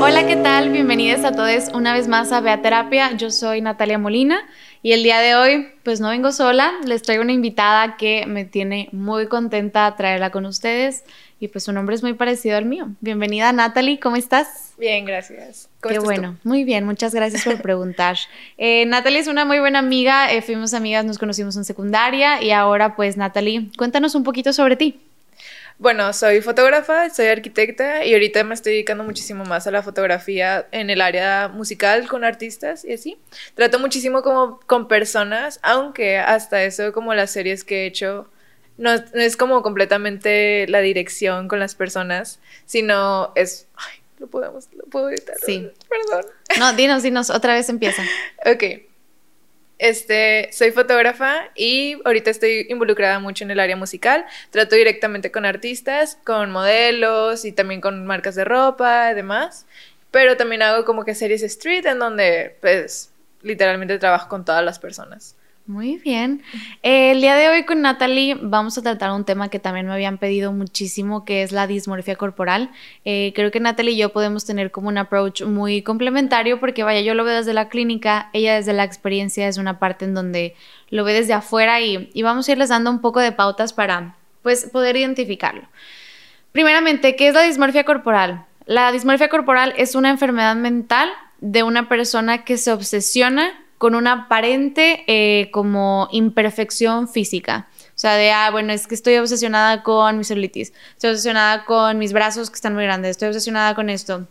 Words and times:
Hola, 0.00 0.26
¿qué 0.26 0.36
tal? 0.42 0.70
Bienvenidos 0.70 1.24
a 1.24 1.32
todos 1.32 1.68
una 1.74 1.92
vez 1.92 2.08
más 2.08 2.32
a 2.32 2.40
Beaterapia. 2.40 3.16
Yo 3.16 3.30
soy 3.30 3.60
Natalia 3.60 3.98
Molina 3.98 4.38
y 4.82 4.92
el 4.92 5.02
día 5.02 5.18
de 5.20 5.34
hoy, 5.34 5.68
pues 5.82 6.00
no 6.00 6.08
vengo 6.08 6.32
sola, 6.32 6.72
les 6.84 7.02
traigo 7.02 7.22
una 7.22 7.32
invitada 7.32 7.96
que 7.96 8.24
me 8.26 8.44
tiene 8.44 8.88
muy 8.92 9.26
contenta 9.26 9.94
traerla 9.96 10.30
con 10.30 10.46
ustedes 10.46 11.04
y 11.38 11.48
pues 11.48 11.64
su 11.64 11.72
nombre 11.72 11.94
es 11.94 12.02
muy 12.02 12.14
parecido 12.14 12.56
al 12.56 12.64
mío. 12.64 12.88
Bienvenida 13.00 13.52
Natalie, 13.52 14.00
¿cómo 14.00 14.16
estás? 14.16 14.72
Bien, 14.78 15.04
gracias. 15.04 15.68
Qué 15.82 15.98
bueno, 15.98 16.38
muy 16.44 16.64
bien, 16.64 16.84
muchas 16.84 17.14
gracias 17.14 17.44
por 17.44 17.60
preguntar. 17.60 18.16
eh, 18.58 18.86
Natalie 18.86 19.18
es 19.18 19.28
una 19.28 19.44
muy 19.44 19.58
buena 19.58 19.78
amiga, 19.78 20.32
eh, 20.32 20.42
fuimos 20.42 20.74
amigas, 20.74 21.04
nos 21.04 21.18
conocimos 21.18 21.56
en 21.56 21.64
secundaria 21.64 22.42
y 22.42 22.52
ahora 22.52 22.96
pues 22.96 23.16
Natalie, 23.16 23.68
cuéntanos 23.76 24.14
un 24.14 24.24
poquito 24.24 24.52
sobre 24.52 24.76
ti. 24.76 25.00
Bueno, 25.78 26.10
soy 26.14 26.40
fotógrafa, 26.40 27.10
soy 27.10 27.26
arquitecta 27.26 28.02
y 28.02 28.14
ahorita 28.14 28.42
me 28.44 28.54
estoy 28.54 28.72
dedicando 28.72 29.04
muchísimo 29.04 29.44
más 29.44 29.66
a 29.66 29.70
la 29.70 29.82
fotografía 29.82 30.66
en 30.72 30.88
el 30.88 31.02
área 31.02 31.48
musical 31.48 32.08
con 32.08 32.24
artistas 32.24 32.82
y 32.82 32.94
así. 32.94 33.18
Trato 33.54 33.78
muchísimo 33.78 34.22
como 34.22 34.58
con 34.64 34.88
personas, 34.88 35.60
aunque 35.62 36.16
hasta 36.16 36.64
eso 36.64 36.94
como 36.94 37.12
las 37.12 37.30
series 37.30 37.62
que 37.62 37.82
he 37.82 37.86
hecho 37.86 38.26
no, 38.78 38.92
es 38.92 39.36
como 39.36 39.62
completamente 39.62 40.66
la 40.68 40.80
dirección 40.80 41.48
con 41.48 41.58
las 41.58 41.74
personas, 41.74 42.40
sino 42.66 43.32
es... 43.34 43.68
Ay, 43.76 44.00
lo 44.18 44.26
podemos, 44.26 44.68
lo 44.72 44.84
puedo 44.84 45.10
editar. 45.10 45.36
Sí. 45.44 45.70
Perdón. 45.88 46.30
No, 46.58 46.72
dinos, 46.72 47.02
dinos, 47.02 47.30
otra 47.30 47.54
vez 47.54 47.68
empieza. 47.68 48.02
Ok. 48.46 48.82
Este, 49.78 50.48
soy 50.52 50.70
fotógrafa 50.70 51.50
y 51.54 52.00
ahorita 52.06 52.30
estoy 52.30 52.66
involucrada 52.70 53.18
mucho 53.18 53.44
en 53.44 53.50
el 53.50 53.60
área 53.60 53.76
musical. 53.76 54.24
Trato 54.50 54.74
directamente 54.74 55.30
con 55.30 55.44
artistas, 55.44 56.18
con 56.24 56.50
modelos 56.50 57.44
y 57.44 57.52
también 57.52 57.82
con 57.82 58.06
marcas 58.06 58.34
de 58.36 58.44
ropa 58.44 59.10
y 59.12 59.14
demás. 59.14 59.66
Pero 60.10 60.36
también 60.38 60.62
hago 60.62 60.86
como 60.86 61.04
que 61.04 61.14
series 61.14 61.42
street 61.42 61.84
en 61.84 61.98
donde, 61.98 62.56
pues, 62.62 63.10
literalmente 63.42 63.98
trabajo 63.98 64.28
con 64.28 64.46
todas 64.46 64.64
las 64.64 64.78
personas. 64.78 65.36
Muy 65.66 65.96
bien. 65.96 66.42
Eh, 66.84 67.10
el 67.10 67.20
día 67.20 67.34
de 67.34 67.48
hoy 67.48 67.64
con 67.64 67.82
Natalie 67.82 68.36
vamos 68.40 68.78
a 68.78 68.82
tratar 68.82 69.10
un 69.10 69.24
tema 69.24 69.48
que 69.48 69.58
también 69.58 69.86
me 69.86 69.92
habían 69.92 70.16
pedido 70.16 70.52
muchísimo, 70.52 71.24
que 71.24 71.42
es 71.42 71.50
la 71.50 71.66
dismorfia 71.66 72.14
corporal. 72.14 72.70
Eh, 73.04 73.32
creo 73.34 73.50
que 73.50 73.58
Natalie 73.58 73.94
y 73.94 73.96
yo 73.96 74.12
podemos 74.12 74.44
tener 74.44 74.70
como 74.70 74.86
un 74.86 74.96
approach 74.96 75.42
muy 75.42 75.82
complementario 75.82 76.60
porque 76.60 76.84
vaya, 76.84 77.00
yo 77.00 77.14
lo 77.14 77.24
veo 77.24 77.38
desde 77.38 77.52
la 77.52 77.68
clínica, 77.68 78.30
ella 78.32 78.54
desde 78.54 78.74
la 78.74 78.84
experiencia 78.84 79.48
es 79.48 79.58
una 79.58 79.80
parte 79.80 80.04
en 80.04 80.14
donde 80.14 80.54
lo 80.90 81.02
ve 81.02 81.14
desde 81.14 81.32
afuera 81.32 81.80
y, 81.80 82.22
vamos 82.22 82.48
a 82.48 82.52
irles 82.52 82.68
dando 82.68 82.88
un 82.88 83.00
poco 83.00 83.18
de 83.18 83.32
pautas 83.32 83.72
para 83.72 84.14
pues 84.42 84.66
poder 84.66 84.96
identificarlo. 84.96 85.62
Primeramente, 86.52 87.16
¿qué 87.16 87.26
es 87.26 87.34
la 87.34 87.42
dismorfia 87.42 87.82
corporal? 87.82 88.46
La 88.66 88.92
dismorfia 88.92 89.28
corporal 89.28 89.74
es 89.76 89.96
una 89.96 90.10
enfermedad 90.10 90.54
mental 90.54 91.08
de 91.40 91.64
una 91.64 91.88
persona 91.88 92.44
que 92.44 92.56
se 92.56 92.70
obsesiona 92.70 93.65
con 93.78 93.94
una 93.94 94.12
aparente 94.12 95.04
eh, 95.06 95.50
como 95.50 96.08
imperfección 96.12 97.08
física. 97.08 97.68
O 97.88 97.98
sea, 97.98 98.14
de, 98.14 98.30
ah, 98.30 98.50
bueno, 98.50 98.72
es 98.72 98.86
que 98.86 98.94
estoy 98.94 99.16
obsesionada 99.16 99.82
con 99.82 100.18
mi 100.18 100.24
celulitis, 100.24 100.72
estoy 100.92 101.10
obsesionada 101.10 101.64
con 101.64 101.98
mis 101.98 102.12
brazos 102.12 102.50
que 102.50 102.56
están 102.56 102.74
muy 102.74 102.84
grandes, 102.84 103.12
estoy 103.12 103.28
obsesionada 103.28 103.74
con 103.74 103.88
esto. 103.90 104.26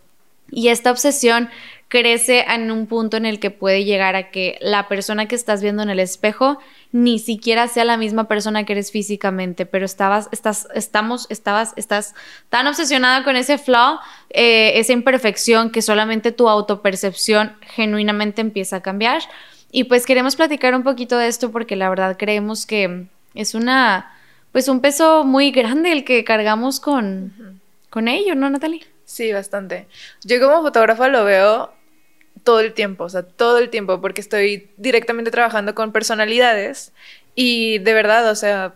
Y 0.51 0.67
esta 0.69 0.91
obsesión 0.91 1.49
crece 1.87 2.45
en 2.47 2.71
un 2.71 2.87
punto 2.87 3.17
en 3.17 3.25
el 3.25 3.39
que 3.39 3.51
puede 3.51 3.85
llegar 3.85 4.15
a 4.15 4.31
que 4.31 4.57
la 4.61 4.87
persona 4.87 5.27
que 5.27 5.35
estás 5.35 5.61
viendo 5.61 5.83
en 5.83 5.89
el 5.89 5.99
espejo 5.99 6.57
ni 6.91 7.19
siquiera 7.19 7.67
sea 7.67 7.85
la 7.85 7.97
misma 7.97 8.27
persona 8.27 8.63
que 8.63 8.73
eres 8.73 8.91
físicamente, 8.91 9.65
pero 9.65 9.85
estabas, 9.85 10.27
estás, 10.31 10.67
estamos, 10.73 11.27
estabas, 11.29 11.73
estás 11.75 12.15
tan 12.49 12.67
obsesionada 12.67 13.23
con 13.23 13.35
ese 13.35 13.57
flaw, 13.57 13.99
eh, 14.29 14.79
esa 14.79 14.93
imperfección 14.93 15.69
que 15.69 15.81
solamente 15.81 16.31
tu 16.31 16.49
autopercepción 16.49 17.55
genuinamente 17.61 18.41
empieza 18.41 18.77
a 18.77 18.81
cambiar. 18.81 19.21
Y 19.71 19.85
pues 19.85 20.05
queremos 20.05 20.35
platicar 20.35 20.73
un 20.73 20.83
poquito 20.83 21.17
de 21.17 21.27
esto 21.27 21.51
porque 21.51 21.75
la 21.75 21.89
verdad 21.89 22.17
creemos 22.17 22.65
que 22.65 23.07
es 23.35 23.55
una, 23.55 24.13
pues 24.51 24.69
un 24.69 24.79
peso 24.79 25.23
muy 25.23 25.51
grande 25.51 25.91
el 25.91 26.03
que 26.03 26.23
cargamos 26.23 26.79
con, 26.79 27.59
con 27.89 28.07
ello, 28.07 28.35
¿no, 28.35 28.49
Natalie? 28.49 28.94
Sí, 29.15 29.31
bastante. 29.31 29.87
Yo 30.25 30.41
como 30.41 30.61
fotógrafa 30.61 31.07
lo 31.07 31.23
veo 31.23 31.71
todo 32.43 32.59
el 32.59 32.73
tiempo, 32.73 33.05
o 33.05 33.09
sea, 33.09 33.23
todo 33.23 33.59
el 33.59 33.69
tiempo, 33.69 34.01
porque 34.01 34.19
estoy 34.19 34.69
directamente 34.75 35.31
trabajando 35.31 35.73
con 35.73 35.93
personalidades 35.93 36.91
y 37.33 37.77
de 37.77 37.93
verdad, 37.93 38.29
o 38.29 38.35
sea, 38.35 38.73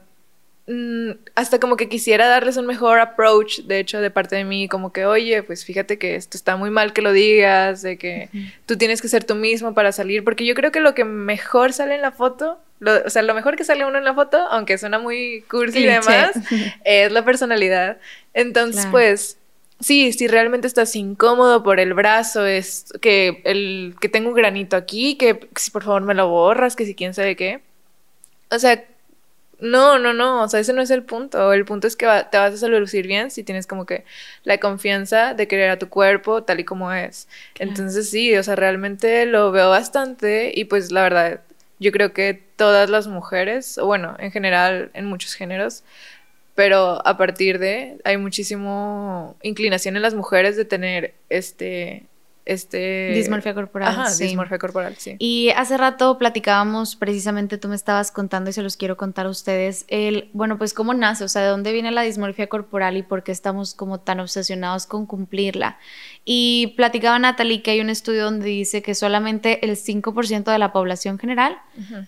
mm, 0.67 1.09
hasta 1.35 1.59
como 1.59 1.75
que 1.75 1.89
quisiera 1.89 2.29
darles 2.29 2.55
un 2.55 2.67
mejor 2.67 3.01
approach, 3.01 3.63
de 3.63 3.79
hecho, 3.79 3.99
de 3.99 4.11
parte 4.11 4.37
de 4.37 4.45
mí, 4.45 4.69
como 4.69 4.93
que, 4.93 5.05
oye, 5.05 5.43
pues 5.43 5.65
fíjate 5.65 5.97
que 5.97 6.15
esto 6.15 6.37
está 6.37 6.55
muy 6.55 6.69
mal 6.69 6.93
que 6.93 7.01
lo 7.01 7.11
digas, 7.11 7.81
de 7.81 7.97
que 7.97 8.29
tú 8.65 8.77
tienes 8.77 9.01
que 9.01 9.09
ser 9.09 9.25
tú 9.25 9.35
mismo 9.35 9.73
para 9.73 9.91
salir, 9.91 10.23
porque 10.23 10.45
yo 10.45 10.55
creo 10.55 10.71
que 10.71 10.79
lo 10.79 10.95
que 10.95 11.03
mejor 11.03 11.73
sale 11.73 11.95
en 11.95 12.01
la 12.01 12.13
foto, 12.13 12.61
o 13.05 13.09
sea, 13.09 13.23
lo 13.23 13.33
mejor 13.33 13.57
que 13.57 13.65
sale 13.65 13.83
uno 13.83 13.97
en 13.97 14.05
la 14.05 14.13
foto, 14.13 14.37
aunque 14.37 14.77
suena 14.77 14.99
muy 14.99 15.43
cursi 15.49 15.79
y 15.79 15.85
demás, 15.85 16.31
es 16.85 17.11
la 17.11 17.25
personalidad. 17.25 17.97
Entonces, 18.33 18.87
pues 18.89 19.38
Sí, 19.79 20.11
si 20.11 20.27
realmente 20.27 20.67
estás 20.67 20.95
incómodo 20.95 21.63
por 21.63 21.79
el 21.79 21.93
brazo, 21.93 22.45
es 22.45 22.91
que 23.01 23.41
el 23.45 23.95
que 24.01 24.09
tengo 24.09 24.29
un 24.29 24.35
granito 24.35 24.75
aquí, 24.75 25.15
que 25.15 25.49
si 25.55 25.71
por 25.71 25.83
favor 25.83 26.01
me 26.01 26.13
lo 26.13 26.27
borras, 26.27 26.75
que 26.75 26.85
si 26.85 26.95
quién 26.95 27.13
sabe 27.13 27.37
qué. 27.37 27.61
O 28.51 28.59
sea, 28.59 28.83
no, 29.59 29.99
no, 29.99 30.13
no, 30.13 30.43
o 30.43 30.47
sea, 30.49 30.59
ese 30.61 30.73
no 30.73 30.81
es 30.81 30.89
el 30.89 31.03
punto. 31.03 31.53
El 31.53 31.65
punto 31.65 31.87
es 31.87 31.95
que 31.95 32.05
te 32.31 32.37
vas 32.37 32.63
a 32.63 32.67
lucir 32.69 33.07
bien 33.07 33.31
si 33.31 33.43
tienes 33.43 33.67
como 33.67 33.85
que 33.85 34.05
la 34.43 34.57
confianza 34.59 35.33
de 35.33 35.47
querer 35.47 35.69
a 35.69 35.79
tu 35.79 35.89
cuerpo 35.89 36.43
tal 36.43 36.59
y 36.59 36.65
como 36.65 36.91
es. 36.93 37.27
Entonces 37.59 38.09
sí, 38.09 38.35
o 38.37 38.43
sea, 38.43 38.55
realmente 38.55 39.25
lo 39.25 39.51
veo 39.51 39.69
bastante 39.69 40.51
y 40.55 40.65
pues 40.65 40.91
la 40.91 41.03
verdad, 41.03 41.41
yo 41.79 41.91
creo 41.91 42.13
que 42.13 42.41
todas 42.55 42.89
las 42.89 43.07
mujeres, 43.07 43.77
o 43.77 43.85
bueno, 43.85 44.15
en 44.19 44.31
general, 44.31 44.91
en 44.93 45.05
muchos 45.05 45.33
géneros, 45.35 45.83
pero 46.59 46.99
a 47.07 47.15
partir 47.15 47.57
de 47.57 48.01
hay 48.03 48.17
muchísimo 48.17 49.37
inclinación 49.43 49.95
en 49.95 50.01
las 50.01 50.13
mujeres 50.13 50.57
de 50.57 50.65
tener 50.65 51.13
este 51.29 52.03
este... 52.49 53.11
Dismorfia 53.13 53.53
corporal. 53.53 53.89
Ajá, 53.89 54.15
dismorfia 54.15 54.57
corporal, 54.57 54.95
sí. 54.97 55.15
Y 55.19 55.49
hace 55.49 55.77
rato 55.77 56.17
platicábamos, 56.17 56.95
precisamente 56.95 57.57
tú 57.57 57.67
me 57.67 57.75
estabas 57.75 58.11
contando 58.11 58.49
y 58.49 58.53
se 58.53 58.61
los 58.61 58.75
quiero 58.75 58.97
contar 58.97 59.27
a 59.27 59.29
ustedes, 59.29 59.85
el, 59.87 60.29
bueno, 60.33 60.57
pues 60.57 60.73
cómo 60.73 60.93
nace, 60.93 61.23
o 61.23 61.27
sea, 61.27 61.43
de 61.43 61.49
dónde 61.49 61.71
viene 61.71 61.91
la 61.91 62.01
dismorfia 62.01 62.47
corporal 62.47 62.97
y 62.97 63.03
por 63.03 63.23
qué 63.23 63.31
estamos 63.31 63.73
como 63.73 63.99
tan 63.99 64.19
obsesionados 64.19 64.85
con 64.85 65.05
cumplirla. 65.05 65.77
Y 66.25 66.73
platicaba 66.75 67.19
Natalie 67.19 67.61
que 67.61 67.71
hay 67.71 67.81
un 67.81 67.89
estudio 67.89 68.23
donde 68.23 68.45
dice 68.47 68.81
que 68.81 68.95
solamente 68.95 69.65
el 69.65 69.75
5% 69.75 70.51
de 70.51 70.59
la 70.59 70.71
población 70.71 71.17
general 71.17 71.57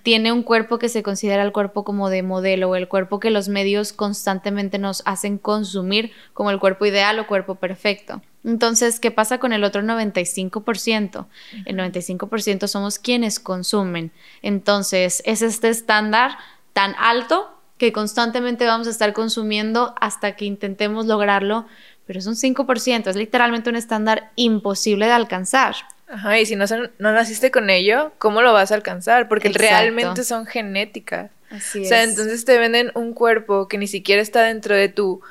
tiene 0.03 0.31
un 0.31 0.43
cuerpo 0.43 0.79
que 0.79 0.89
se 0.89 1.03
considera 1.03 1.43
el 1.43 1.51
cuerpo 1.51 1.83
como 1.83 2.09
de 2.09 2.23
modelo 2.23 2.69
o 2.69 2.75
el 2.75 2.87
cuerpo 2.87 3.19
que 3.19 3.31
los 3.31 3.47
medios 3.47 3.93
constantemente 3.93 4.77
nos 4.77 5.01
hacen 5.05 5.37
consumir 5.37 6.11
como 6.33 6.51
el 6.51 6.59
cuerpo 6.59 6.85
ideal 6.85 7.19
o 7.19 7.27
cuerpo 7.27 7.55
perfecto. 7.55 8.21
Entonces, 8.43 8.99
¿qué 8.99 9.11
pasa 9.11 9.37
con 9.37 9.53
el 9.53 9.63
otro 9.63 9.81
95%? 9.81 11.27
El 11.65 11.77
95% 11.77 12.67
somos 12.67 12.97
quienes 12.97 13.39
consumen. 13.39 14.11
Entonces, 14.41 15.21
es 15.25 15.41
este 15.41 15.69
estándar 15.69 16.37
tan 16.73 16.95
alto 16.97 17.55
que 17.77 17.91
constantemente 17.91 18.65
vamos 18.65 18.87
a 18.87 18.91
estar 18.91 19.13
consumiendo 19.13 19.95
hasta 19.99 20.35
que 20.35 20.45
intentemos 20.45 21.05
lograrlo, 21.05 21.65
pero 22.05 22.19
es 22.19 22.27
un 22.27 22.35
5%, 22.35 23.07
es 23.07 23.15
literalmente 23.15 23.69
un 23.69 23.75
estándar 23.75 24.31
imposible 24.35 25.05
de 25.05 25.13
alcanzar. 25.13 25.75
Ajá, 26.07 26.39
y 26.39 26.45
si 26.45 26.55
no, 26.55 26.65
no 26.99 27.11
naciste 27.11 27.51
con 27.51 27.69
ello, 27.69 28.11
¿cómo 28.17 28.41
lo 28.41 28.53
vas 28.53 28.71
a 28.71 28.75
alcanzar? 28.75 29.27
Porque 29.27 29.49
realmente 29.49 30.23
son 30.23 30.45
genéticas. 30.45 31.31
Así 31.49 31.83
o 31.83 31.85
sea, 31.85 32.03
entonces 32.03 32.45
te 32.45 32.57
venden 32.57 32.91
un 32.95 33.13
cuerpo 33.13 33.67
que 33.67 33.77
ni 33.77 33.87
siquiera 33.87 34.21
está 34.21 34.43
dentro 34.43 34.75
de 34.75 34.89
tu 34.89 35.21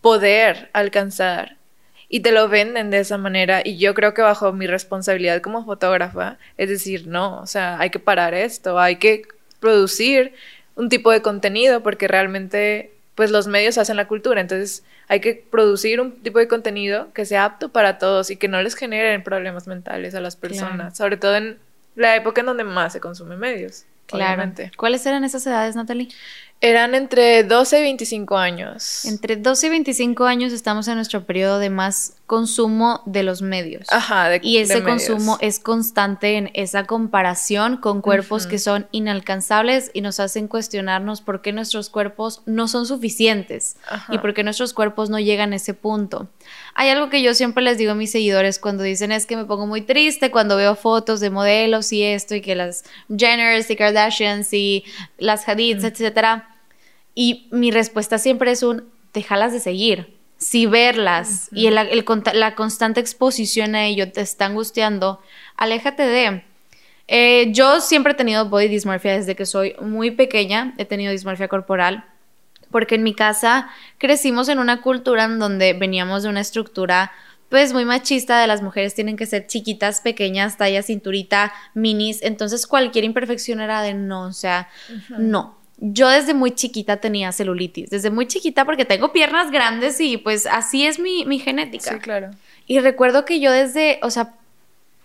poder 0.00 0.70
alcanzar 0.72 1.56
y 2.12 2.20
te 2.20 2.32
lo 2.32 2.48
venden 2.48 2.90
de 2.90 2.98
esa 2.98 3.16
manera 3.16 3.62
y 3.64 3.78
yo 3.78 3.94
creo 3.94 4.12
que 4.12 4.20
bajo 4.20 4.52
mi 4.52 4.66
responsabilidad 4.66 5.40
como 5.40 5.64
fotógrafa 5.64 6.36
es 6.58 6.68
decir, 6.68 7.06
no, 7.06 7.40
o 7.40 7.46
sea, 7.46 7.78
hay 7.78 7.90
que 7.90 8.00
parar 8.00 8.34
esto, 8.34 8.78
hay 8.78 8.96
que 8.96 9.22
producir 9.60 10.34
un 10.74 10.88
tipo 10.88 11.12
de 11.12 11.22
contenido 11.22 11.82
porque 11.82 12.08
realmente 12.08 12.92
pues 13.14 13.30
los 13.30 13.46
medios 13.46 13.78
hacen 13.78 13.96
la 13.96 14.08
cultura, 14.08 14.40
entonces 14.40 14.82
hay 15.06 15.20
que 15.20 15.44
producir 15.50 16.00
un 16.00 16.20
tipo 16.22 16.38
de 16.40 16.48
contenido 16.48 17.12
que 17.12 17.24
sea 17.24 17.44
apto 17.44 17.68
para 17.68 17.98
todos 17.98 18.30
y 18.30 18.36
que 18.36 18.48
no 18.48 18.60
les 18.60 18.74
generen 18.74 19.22
problemas 19.22 19.66
mentales 19.68 20.14
a 20.14 20.20
las 20.20 20.36
personas, 20.36 20.96
sobre 20.96 21.16
todo 21.16 21.36
en 21.36 21.58
la 21.94 22.16
época 22.16 22.40
en 22.40 22.46
donde 22.46 22.64
más 22.64 22.92
se 22.92 23.00
consumen 23.00 23.38
medios. 23.38 23.84
Claramente. 24.10 24.70
¿Cuáles 24.76 25.04
eran 25.06 25.24
esas 25.24 25.46
edades, 25.46 25.76
Natalie? 25.76 26.08
Eran 26.60 26.94
entre 26.94 27.42
12 27.42 27.78
y 27.78 27.82
25 27.82 28.36
años. 28.36 29.04
Entre 29.06 29.36
12 29.36 29.66
y 29.66 29.70
25 29.70 30.24
años 30.24 30.52
estamos 30.52 30.88
en 30.88 30.96
nuestro 30.96 31.24
periodo 31.24 31.58
de 31.58 31.70
más 31.70 32.14
consumo 32.30 33.02
de 33.06 33.24
los 33.24 33.42
medios. 33.42 33.88
Ajá, 33.90 34.28
de 34.28 34.38
Y 34.44 34.58
ese 34.58 34.74
de 34.74 34.82
medios. 34.82 35.08
consumo 35.08 35.36
es 35.40 35.58
constante 35.58 36.36
en 36.36 36.52
esa 36.54 36.84
comparación 36.84 37.78
con 37.78 38.00
cuerpos 38.00 38.46
que 38.46 38.60
son 38.60 38.86
inalcanzables 38.92 39.90
y 39.94 40.00
nos 40.00 40.20
hacen 40.20 40.46
cuestionarnos 40.46 41.22
por 41.22 41.42
qué 41.42 41.50
nuestros 41.52 41.90
cuerpos 41.90 42.42
no 42.46 42.68
son 42.68 42.86
suficientes 42.86 43.74
Ajá. 43.88 44.14
y 44.14 44.18
por 44.18 44.32
qué 44.32 44.44
nuestros 44.44 44.74
cuerpos 44.74 45.10
no 45.10 45.18
llegan 45.18 45.52
a 45.52 45.56
ese 45.56 45.74
punto. 45.74 46.28
Hay 46.76 46.88
algo 46.88 47.10
que 47.10 47.20
yo 47.20 47.34
siempre 47.34 47.64
les 47.64 47.78
digo 47.78 47.90
a 47.90 47.96
mis 47.96 48.12
seguidores 48.12 48.60
cuando 48.60 48.84
dicen 48.84 49.10
es 49.10 49.26
que 49.26 49.34
me 49.36 49.44
pongo 49.44 49.66
muy 49.66 49.82
triste 49.82 50.30
cuando 50.30 50.56
veo 50.56 50.76
fotos 50.76 51.18
de 51.18 51.30
modelos 51.30 51.92
y 51.92 52.04
esto 52.04 52.36
y 52.36 52.42
que 52.42 52.54
las 52.54 52.84
Jenners 53.08 53.68
y 53.72 53.74
Kardashians 53.74 54.52
y 54.52 54.84
las 55.18 55.48
Hadids, 55.48 55.82
etcétera. 55.82 56.54
Y 57.12 57.48
mi 57.50 57.72
respuesta 57.72 58.18
siempre 58.18 58.52
es 58.52 58.62
un, 58.62 58.84
déjalas 59.12 59.52
de 59.52 59.58
seguir. 59.58 60.19
Si 60.40 60.64
verlas 60.66 61.48
y 61.52 61.66
el- 61.66 61.76
el 61.78 62.04
conta- 62.04 62.32
la 62.34 62.54
constante 62.54 62.98
exposición 62.98 63.74
a 63.74 63.84
ello 63.84 64.10
te 64.10 64.22
está 64.22 64.46
angustiando, 64.46 65.20
aléjate 65.56 66.02
de. 66.02 66.44
Eh, 67.08 67.52
yo 67.52 67.80
siempre 67.80 68.12
he 68.12 68.16
tenido 68.16 68.48
body 68.48 68.68
dysmorphia 68.68 69.12
desde 69.12 69.36
que 69.36 69.44
soy 69.44 69.74
muy 69.82 70.10
pequeña, 70.10 70.74
he 70.78 70.84
tenido 70.86 71.12
dismorfia 71.12 71.48
corporal, 71.48 72.04
porque 72.70 72.94
en 72.94 73.02
mi 73.02 73.14
casa 73.14 73.68
crecimos 73.98 74.48
en 74.48 74.58
una 74.58 74.80
cultura 74.80 75.24
en 75.24 75.38
donde 75.38 75.72
veníamos 75.74 76.22
de 76.22 76.30
una 76.30 76.40
estructura 76.40 77.12
pues 77.50 77.72
muy 77.72 77.84
machista 77.84 78.40
de 78.40 78.46
las 78.46 78.62
mujeres 78.62 78.94
tienen 78.94 79.16
que 79.16 79.26
ser 79.26 79.48
chiquitas, 79.48 80.00
pequeñas, 80.02 80.56
talla, 80.56 80.84
cinturita, 80.84 81.52
minis, 81.74 82.22
entonces 82.22 82.64
cualquier 82.68 83.02
imperfección 83.04 83.60
era 83.60 83.82
de 83.82 83.92
no, 83.92 84.22
o 84.26 84.32
sea, 84.32 84.68
no. 85.18 85.58
Yo 85.80 86.08
desde 86.08 86.34
muy 86.34 86.52
chiquita 86.52 86.98
tenía 86.98 87.32
celulitis, 87.32 87.88
desde 87.90 88.10
muy 88.10 88.26
chiquita 88.26 88.64
porque 88.64 88.84
tengo 88.84 89.12
piernas 89.12 89.50
grandes 89.50 90.00
y 90.00 90.18
pues 90.18 90.46
así 90.46 90.86
es 90.86 90.98
mi, 90.98 91.24
mi 91.24 91.38
genética. 91.38 91.94
Sí, 91.94 91.98
claro. 91.98 92.30
Y 92.66 92.78
recuerdo 92.80 93.24
que 93.24 93.40
yo 93.40 93.50
desde, 93.50 93.98
o 94.02 94.10
sea, 94.10 94.34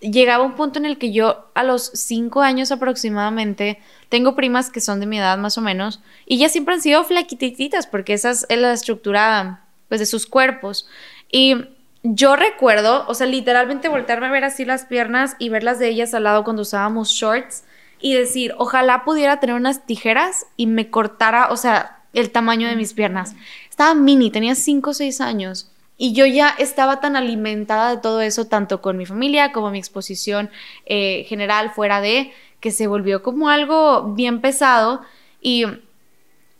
llegaba 0.01 0.43
un 0.43 0.55
punto 0.55 0.79
en 0.79 0.85
el 0.85 0.97
que 0.97 1.11
yo 1.11 1.49
a 1.55 1.63
los 1.63 1.91
cinco 1.93 2.41
años 2.41 2.71
aproximadamente, 2.71 3.79
tengo 4.09 4.35
primas 4.35 4.69
que 4.69 4.81
son 4.81 4.99
de 4.99 5.05
mi 5.05 5.17
edad 5.17 5.37
más 5.37 5.57
o 5.57 5.61
menos, 5.61 6.01
y 6.25 6.35
ellas 6.35 6.51
siempre 6.51 6.75
han 6.75 6.81
sido 6.81 7.03
flaquititas 7.03 7.87
porque 7.87 8.13
esa 8.13 8.31
es 8.31 8.45
la 8.49 8.73
estructura, 8.73 9.61
pues, 9.89 9.99
de 9.99 10.05
sus 10.05 10.27
cuerpos. 10.27 10.87
Y 11.31 11.55
yo 12.03 12.35
recuerdo, 12.35 13.05
o 13.07 13.13
sea, 13.15 13.27
literalmente 13.27 13.87
voltearme 13.87 14.27
a 14.27 14.31
ver 14.31 14.43
así 14.43 14.65
las 14.65 14.85
piernas 14.85 15.35
y 15.39 15.49
verlas 15.49 15.79
de 15.79 15.87
ellas 15.87 16.13
al 16.13 16.23
lado 16.23 16.43
cuando 16.43 16.61
usábamos 16.61 17.09
shorts 17.09 17.63
y 17.99 18.13
decir, 18.13 18.53
ojalá 18.57 19.03
pudiera 19.03 19.39
tener 19.39 19.55
unas 19.55 19.85
tijeras 19.85 20.45
y 20.57 20.67
me 20.67 20.89
cortara, 20.89 21.49
o 21.51 21.57
sea, 21.57 22.03
el 22.13 22.31
tamaño 22.31 22.67
de 22.67 22.75
mis 22.75 22.93
piernas. 22.93 23.35
Estaba 23.69 23.93
mini, 23.93 24.31
tenía 24.31 24.55
5 24.55 24.89
o 24.89 24.93
6 24.93 25.21
años. 25.21 25.71
Y 25.97 26.13
yo 26.13 26.25
ya 26.25 26.49
estaba 26.49 26.99
tan 26.99 27.15
alimentada 27.15 27.95
de 27.95 28.01
todo 28.01 28.21
eso, 28.21 28.45
tanto 28.45 28.81
con 28.81 28.97
mi 28.97 29.05
familia 29.05 29.51
como 29.51 29.71
mi 29.71 29.79
exposición 29.79 30.49
eh, 30.85 31.25
general 31.27 31.71
fuera 31.71 32.01
de, 32.01 32.33
que 32.59 32.71
se 32.71 32.87
volvió 32.87 33.23
como 33.23 33.49
algo 33.49 34.13
bien 34.13 34.41
pesado 34.41 35.01
y 35.41 35.65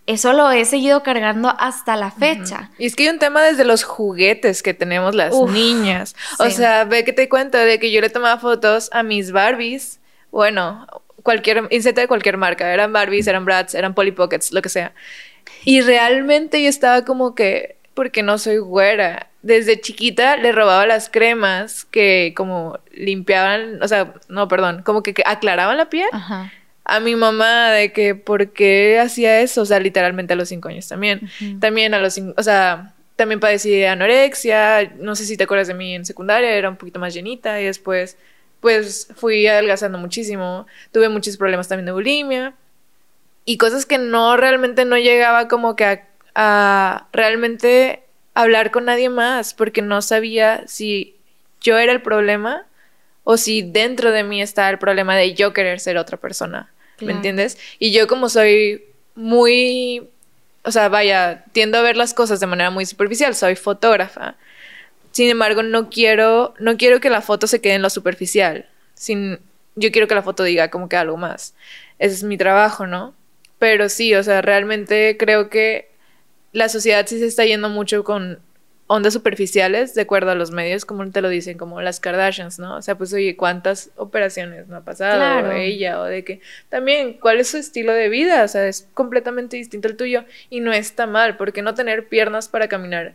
eso 0.05 0.33
lo 0.33 0.51
he 0.51 0.65
seguido 0.65 1.01
cargando 1.03 1.53
hasta 1.57 1.95
la 1.95 2.11
fecha. 2.11 2.69
Y 2.77 2.85
es 2.85 2.95
que 2.95 3.03
hay 3.03 3.09
un 3.09 3.19
tema 3.19 3.41
desde 3.41 3.65
los 3.65 3.83
juguetes 3.83 4.61
que 4.61 4.73
tenemos 4.73 5.15
las 5.15 5.33
Uf, 5.33 5.51
niñas. 5.51 6.15
O 6.38 6.49
sea, 6.49 6.85
ve 6.85 7.03
que 7.03 7.11
te 7.11 7.27
cuento 7.27 7.57
de 7.57 7.79
que 7.79 7.91
yo 7.91 8.01
le 8.01 8.09
tomaba 8.09 8.39
fotos 8.39 8.89
a 8.93 9.01
mis 9.01 9.31
Barbies. 9.31 9.99
Bueno, 10.31 10.85
cualquier, 11.25 11.68
inserte 11.72 12.01
de 12.01 12.07
cualquier 12.07 12.38
marca. 12.38 12.72
Eran 12.72 12.94
Barbies, 12.94 13.25
eran 13.25 13.45
Bratz, 13.45 13.74
eran 13.74 13.95
Polly 13.95 14.12
Pockets, 14.12 14.51
lo 14.54 14.62
que 14.62 14.69
sea. 14.69 14.94
Y 15.66 15.81
realmente 15.81 16.62
yo 16.62 16.69
estaba 16.69 17.04
como 17.04 17.33
que, 17.33 17.77
porque 17.95 18.22
no 18.22 18.38
soy 18.38 18.60
güera. 18.60 19.27
Desde 19.42 19.81
chiquita 19.81 20.38
le 20.38 20.51
robaba 20.51 20.86
las 20.86 21.10
cremas 21.10 21.83
que 21.86 22.33
como 22.38 22.80
limpiaban, 22.94 23.81
o 23.81 23.88
sea, 23.88 24.13
no, 24.30 24.48
perdón, 24.48 24.83
como 24.83 25.01
que, 25.01 25.16
que 25.16 25.24
aclaraban 25.25 25.77
la 25.77 25.89
piel 25.89 26.07
Ajá. 26.12 26.51
a 26.83 27.00
mi 27.00 27.16
mamá 27.16 27.72
de 27.72 27.92
que 27.92 28.13
por 28.13 28.54
qué 28.54 29.00
hacía 29.00 29.42
eso, 29.42 29.63
o 29.63 29.66
sea, 29.66 29.80
literalmente 29.80 30.33
a 30.33 30.36
los 30.36 30.50
cinco 30.50 30.69
años 30.69 30.88
también. 30.88 31.22
Ujú. 31.24 31.60
También 31.60 31.95
a 31.95 32.00
los 32.00 32.13
cinco, 32.13 32.36
o 32.38 32.44
sea, 32.44 32.94
también 33.16 33.39
padecí 33.39 33.72
de 33.72 33.88
anorexia, 33.88 34.94
no 34.98 35.16
sé 35.16 35.25
si 35.25 35.38
te 35.38 35.45
acuerdas 35.45 35.68
de 35.68 35.74
mí 35.74 35.95
en 35.95 36.06
secundaria, 36.06 36.51
era 36.51 36.69
un 36.69 36.75
poquito 36.75 37.00
más 37.00 37.16
llenita 37.16 37.60
y 37.60 37.66
después 37.66 38.18
pues 38.65 39.09
fui 39.15 39.45
adelgazando 39.45 40.00
muchísimo, 40.00 40.65
tuve 40.91 41.07
muchos 41.07 41.38
problemas 41.38 41.67
también 41.67 41.85
de 41.85 41.91
bulimia 41.91 42.56
y 43.45 43.57
cosas 43.57 43.85
que 43.85 44.00
no 44.00 44.38
realmente 44.38 44.85
no 44.85 44.97
llegaba 44.97 45.47
como 45.47 45.75
que 45.75 45.85
a, 45.85 46.07
a 46.33 47.07
realmente 47.13 48.01
hablar 48.33 48.71
con 48.71 48.85
nadie 48.85 49.09
más 49.09 49.53
porque 49.53 49.83
no 49.83 50.01
sabía 50.01 50.63
si 50.65 51.15
yo 51.62 51.77
era 51.77 51.91
el 51.91 52.01
problema 52.01 52.65
o 53.23 53.38
si 53.38 53.62
dentro 53.62 54.09
de 54.09 54.23
mí 54.23 54.41
estaba 54.41 54.71
el 54.71 54.79
problema 54.79 55.15
de 55.15 55.35
yo 55.35 55.53
querer 55.53 55.79
ser 55.79 56.00
otra 56.00 56.17
persona. 56.17 56.73
¿Me 57.01 57.12
entiendes? 57.12 57.59
Y 57.77 57.91
yo 57.91 58.07
como 58.07 58.29
soy 58.29 58.83
muy, 59.13 60.09
o 60.63 60.71
sea, 60.71 60.89
vaya, 60.89 61.44
tiendo 61.51 61.77
a 61.77 61.83
ver 61.83 61.97
las 61.97 62.15
cosas 62.15 62.39
de 62.39 62.47
manera 62.47 62.71
muy 62.71 62.88
superficial, 62.88 63.35
soy 63.35 63.56
fotógrafa. 63.56 64.38
Sin 65.15 65.29
embargo, 65.29 65.63
no 65.63 65.89
quiero, 65.89 66.53
no 66.59 66.75
quiero 66.75 67.00
que 67.00 67.09
la 67.09 67.21
foto 67.21 67.47
se 67.47 67.62
quede 67.62 67.75
en 67.75 67.81
lo 67.81 67.89
superficial. 67.89 68.65
Sin, 68.95 69.39
yo 69.75 69.89
quiero 69.94 70.09
que 70.09 70.15
la 70.15 70.21
foto 70.21 70.44
diga 70.44 70.69
como 70.69 70.89
que 70.89 70.97
algo 70.97 71.15
más. 71.15 71.56
Ese 72.00 72.15
es 72.15 72.23
mi 72.23 72.38
trabajo, 72.38 72.85
¿no? 72.85 73.13
Pero 73.57 73.88
sí, 73.88 74.13
o 74.13 74.21
sea, 74.23 74.41
realmente 74.41 75.15
creo 75.17 75.50
que 75.50 75.88
la 76.51 76.67
sociedad 76.67 77.07
sí 77.07 77.17
se 77.17 77.27
está 77.27 77.45
yendo 77.45 77.69
mucho 77.69 78.03
con 78.03 78.39
ondas 78.88 79.13
superficiales, 79.13 79.95
de 79.95 80.01
acuerdo 80.01 80.31
a 80.31 80.35
los 80.35 80.51
medios, 80.51 80.83
como 80.83 81.09
te 81.09 81.21
lo 81.21 81.29
dicen, 81.29 81.57
como 81.57 81.79
las 81.79 82.01
Kardashians, 82.01 82.59
¿no? 82.59 82.75
O 82.75 82.81
sea, 82.81 82.97
pues 82.97 83.13
oye, 83.13 83.38
¿cuántas 83.38 83.91
operaciones 83.95 84.67
no 84.67 84.75
ha 84.75 84.81
pasado 84.83 85.15
Claro. 85.15 85.53
ella? 85.53 86.01
O 86.01 86.03
de 86.03 86.25
que 86.25 86.41
también, 86.67 87.13
¿cuál 87.13 87.39
es 87.39 87.47
su 87.47 87.56
estilo 87.56 87.94
de 87.94 88.09
vida? 88.09 88.44
O 88.44 88.50
sea, 88.50 88.67
es 88.67 88.85
completamente 88.94 89.56
distinto 89.56 89.88
al 89.88 89.95
tuyo 89.95 90.25
y 90.50 90.59
no 90.59 90.73
está 90.73 91.07
mal, 91.07 91.38
porque 91.38 91.62
no 91.62 91.73
tener 91.73 92.09
piernas 92.09 92.50
para 92.50 92.67
caminar 92.67 93.13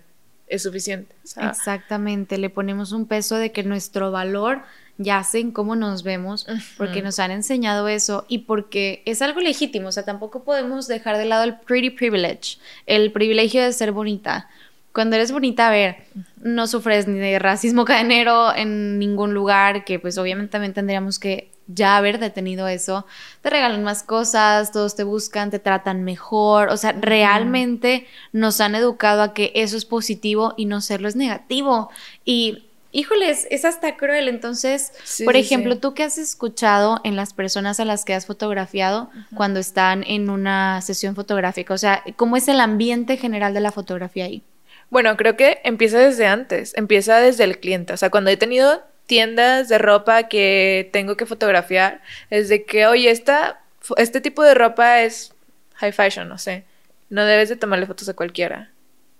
es 0.51 0.63
suficiente. 0.65 1.15
O 1.25 1.27
sea, 1.27 1.49
Exactamente, 1.49 2.37
le 2.37 2.51
ponemos 2.51 2.93
un 2.93 3.07
peso 3.07 3.37
de 3.37 3.53
que 3.53 3.63
nuestro 3.63 4.11
valor 4.11 4.63
yace 4.99 5.39
en 5.39 5.51
cómo 5.51 5.77
nos 5.77 6.03
vemos, 6.03 6.47
porque 6.77 7.01
nos 7.01 7.19
han 7.19 7.31
enseñado 7.31 7.89
eso 7.89 8.27
y 8.29 8.39
porque 8.41 9.03
es 9.07 9.23
algo 9.23 9.41
legítimo, 9.41 9.89
o 9.89 9.93
sea, 9.93 10.05
tampoco 10.05 10.45
podemos 10.45 10.89
dejar 10.89 11.17
de 11.17 11.25
lado 11.25 11.45
el 11.45 11.59
pretty 11.59 11.89
privilege, 11.91 12.59
el 12.87 13.11
privilegio 13.11 13.63
de 13.63 13.73
ser 13.73 13.93
bonita. 13.93 14.49
Cuando 14.93 15.17
eres 15.17 15.33
bonita, 15.33 15.69
a 15.69 15.71
ver, 15.71 15.97
no 16.43 16.67
sufres 16.67 17.09
ni 17.09 17.19
de 17.19 17.39
racismo 17.39 17.85
cadenero 17.87 18.55
en 18.55 18.99
ningún 18.99 19.33
lugar, 19.33 19.85
que 19.85 19.99
pues 19.99 20.19
obviamente 20.19 20.53
también 20.53 20.75
tendríamos 20.75 21.19
que 21.19 21.51
ya 21.75 21.97
haber 21.97 22.19
detenido 22.19 22.69
eso. 22.69 23.07
Te 23.43 23.51
regalan 23.51 23.83
más 23.85 24.03
cosas, 24.03 24.73
todos 24.73 24.97
te 24.97 25.05
buscan, 25.05 25.51
te 25.51 25.59
tratan 25.59 26.05
mejor, 26.05 26.69
o 26.69 26.77
sea, 26.77 26.93
realmente 26.93 28.07
nos 28.33 28.61
han 28.61 28.75
educado 28.75 29.23
a 29.23 29.35
que 29.35 29.53
eso 29.55 29.77
es 29.77 29.85
positivo 29.85 30.55
y 30.57 30.67
no 30.67 30.81
serlo 30.81 31.09
es 31.09 31.17
negativo. 31.17 31.91
Y 32.25 32.65
híjoles, 32.93 33.47
es 33.51 33.65
hasta 33.65 33.97
cruel. 33.97 34.29
Entonces, 34.29 34.93
Sí, 35.05 35.25
por 35.25 35.37
ejemplo, 35.37 35.75
sí. 35.75 35.81
tú 35.81 35.95
qué 35.95 36.03
has 36.03 36.19
escuchado 36.19 37.01
en 37.05 37.17
las 37.17 37.33
personas 37.33 37.81
a 37.81 37.85
las 37.85 38.05
que 38.05 38.15
has 38.15 38.27
fotografiado 38.27 39.11
cuando 39.35 39.61
están 39.61 40.05
en 40.07 40.31
una 40.31 40.81
sesión 40.83 41.15
fotográfica, 41.15 41.75
o 41.75 41.79
sea, 41.79 42.03
¿cómo 42.17 42.37
es 42.37 42.49
el 42.49 42.61
ambiente 42.61 43.17
general 43.17 43.55
de 43.55 43.61
la 43.61 43.73
fotografía 43.73 44.25
ahí? 44.25 44.43
Bueno, 44.91 45.17
creo 45.17 45.37
que 45.37 45.61
empieza 45.63 45.99
desde 45.99 46.27
antes, 46.27 46.73
empieza 46.77 47.19
desde 47.19 47.45
el 47.45 47.61
cliente. 47.61 47.93
O 47.93 47.97
sea, 47.97 48.11
cuando 48.11 48.31
he 48.31 48.37
tenido 48.37 48.83
tiendas 49.07 49.69
de 49.69 49.79
ropa 49.79 50.29
que 50.29 50.89
tengo 50.93 51.17
que 51.17 51.27
fotografiar, 51.27 52.01
es 52.31 52.49
de 52.49 52.65
que, 52.65 52.87
oye, 52.87 53.11
esta, 53.11 53.61
este 53.97 54.21
tipo 54.21 54.43
de 54.43 54.55
ropa 54.55 55.03
es 55.03 55.35
high 55.75 55.93
fashion, 55.93 56.29
no 56.29 56.39
sé. 56.39 56.65
No 57.09 57.25
debes 57.25 57.49
de 57.49 57.57
tomarle 57.57 57.87
fotos 57.87 58.09
a 58.09 58.15
cualquiera. 58.15 58.71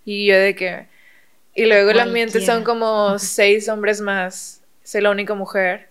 Y 0.05 0.27
yo 0.27 0.37
de 0.37 0.55
que... 0.55 0.87
Y 1.53 1.65
luego 1.65 1.91
el 1.91 1.99
ambiente 1.99 2.39
son 2.39 2.63
como 2.63 3.19
seis 3.19 3.67
hombres 3.67 3.99
más. 3.99 4.61
Soy 4.83 5.01
la 5.01 5.11
única 5.11 5.33
mujer. 5.33 5.89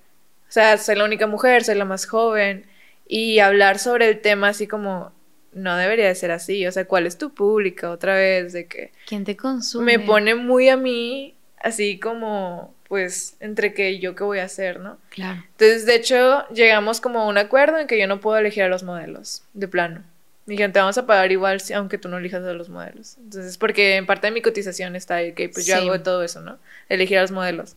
O 0.48 0.52
sea, 0.52 0.78
soy 0.78 0.96
la 0.96 1.04
única 1.04 1.26
mujer, 1.26 1.62
soy 1.62 1.74
la 1.74 1.84
más 1.84 2.06
joven. 2.06 2.64
Y 3.06 3.40
hablar 3.40 3.78
sobre 3.78 4.08
el 4.08 4.20
tema 4.20 4.48
así 4.48 4.66
como... 4.66 5.12
No 5.52 5.76
debería 5.76 6.06
de 6.06 6.14
ser 6.14 6.30
así. 6.30 6.66
O 6.66 6.72
sea, 6.72 6.86
¿cuál 6.86 7.06
es 7.06 7.18
tu 7.18 7.34
público? 7.34 7.90
Otra 7.90 8.14
vez, 8.14 8.52
de 8.52 8.66
que 8.66 8.92
¿Quién 9.06 9.24
te 9.24 9.36
consume? 9.36 9.98
me 9.98 10.04
pone 10.06 10.36
muy 10.36 10.68
a 10.68 10.76
mí, 10.76 11.34
así 11.60 11.98
como, 11.98 12.72
pues, 12.90 13.36
entre 13.38 13.72
que 13.72 14.00
yo 14.00 14.16
qué 14.16 14.24
voy 14.24 14.40
a 14.40 14.44
hacer, 14.46 14.80
¿no? 14.80 14.98
Claro. 15.10 15.44
Entonces, 15.52 15.86
de 15.86 15.94
hecho, 15.94 16.44
llegamos 16.48 17.00
como 17.00 17.20
a 17.20 17.26
un 17.28 17.38
acuerdo 17.38 17.78
en 17.78 17.86
que 17.86 17.96
yo 18.00 18.08
no 18.08 18.20
puedo 18.20 18.36
elegir 18.36 18.64
a 18.64 18.68
los 18.68 18.82
modelos, 18.82 19.44
de 19.54 19.68
plano. 19.68 20.02
Me 20.46 20.54
dijeron, 20.54 20.72
te 20.72 20.80
vamos 20.80 20.98
a 20.98 21.06
pagar 21.06 21.30
igual, 21.30 21.60
si- 21.60 21.72
aunque 21.72 21.98
tú 21.98 22.08
no 22.08 22.18
elijas 22.18 22.42
a 22.42 22.52
los 22.52 22.68
modelos. 22.68 23.16
Entonces, 23.18 23.56
porque 23.58 23.94
en 23.94 24.06
parte 24.06 24.26
de 24.26 24.32
mi 24.32 24.42
cotización 24.42 24.96
está 24.96 25.14
ahí, 25.14 25.34
que 25.34 25.48
pues 25.48 25.66
yo 25.66 25.76
Sí. 25.76 25.88
hago 25.88 26.00
todo 26.00 26.24
eso, 26.24 26.40
¿no? 26.40 26.58
Elegir 26.88 27.18
a 27.18 27.22
los 27.22 27.30
modelos. 27.30 27.76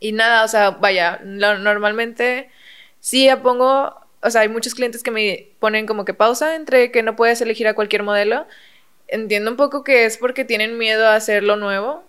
Y 0.00 0.12
nada, 0.12 0.44
o 0.44 0.48
sea, 0.48 0.70
vaya, 0.70 1.20
lo- 1.22 1.58
normalmente 1.58 2.48
sí 3.00 3.26
ya 3.26 3.42
pongo 3.42 4.00
o 4.22 4.30
sea, 4.30 4.40
hay 4.40 4.48
muchos 4.48 4.74
clientes 4.74 5.02
que 5.04 5.10
me 5.12 5.48
ponen 5.60 5.86
como 5.86 6.04
que 6.06 6.14
pausa 6.14 6.56
entre 6.56 6.90
que 6.90 7.02
no 7.04 7.14
puedes 7.14 7.40
elegir 7.42 7.68
a 7.68 7.74
cualquier 7.74 8.02
modelo. 8.02 8.46
Entiendo 9.08 9.50
un 9.52 9.56
poco 9.56 9.84
que 9.84 10.04
es 10.06 10.16
porque 10.16 10.44
tienen 10.44 10.78
miedo 10.78 11.06
a 11.06 11.14
hacer 11.14 11.44
lo 11.44 11.56
nuevo, 11.56 12.02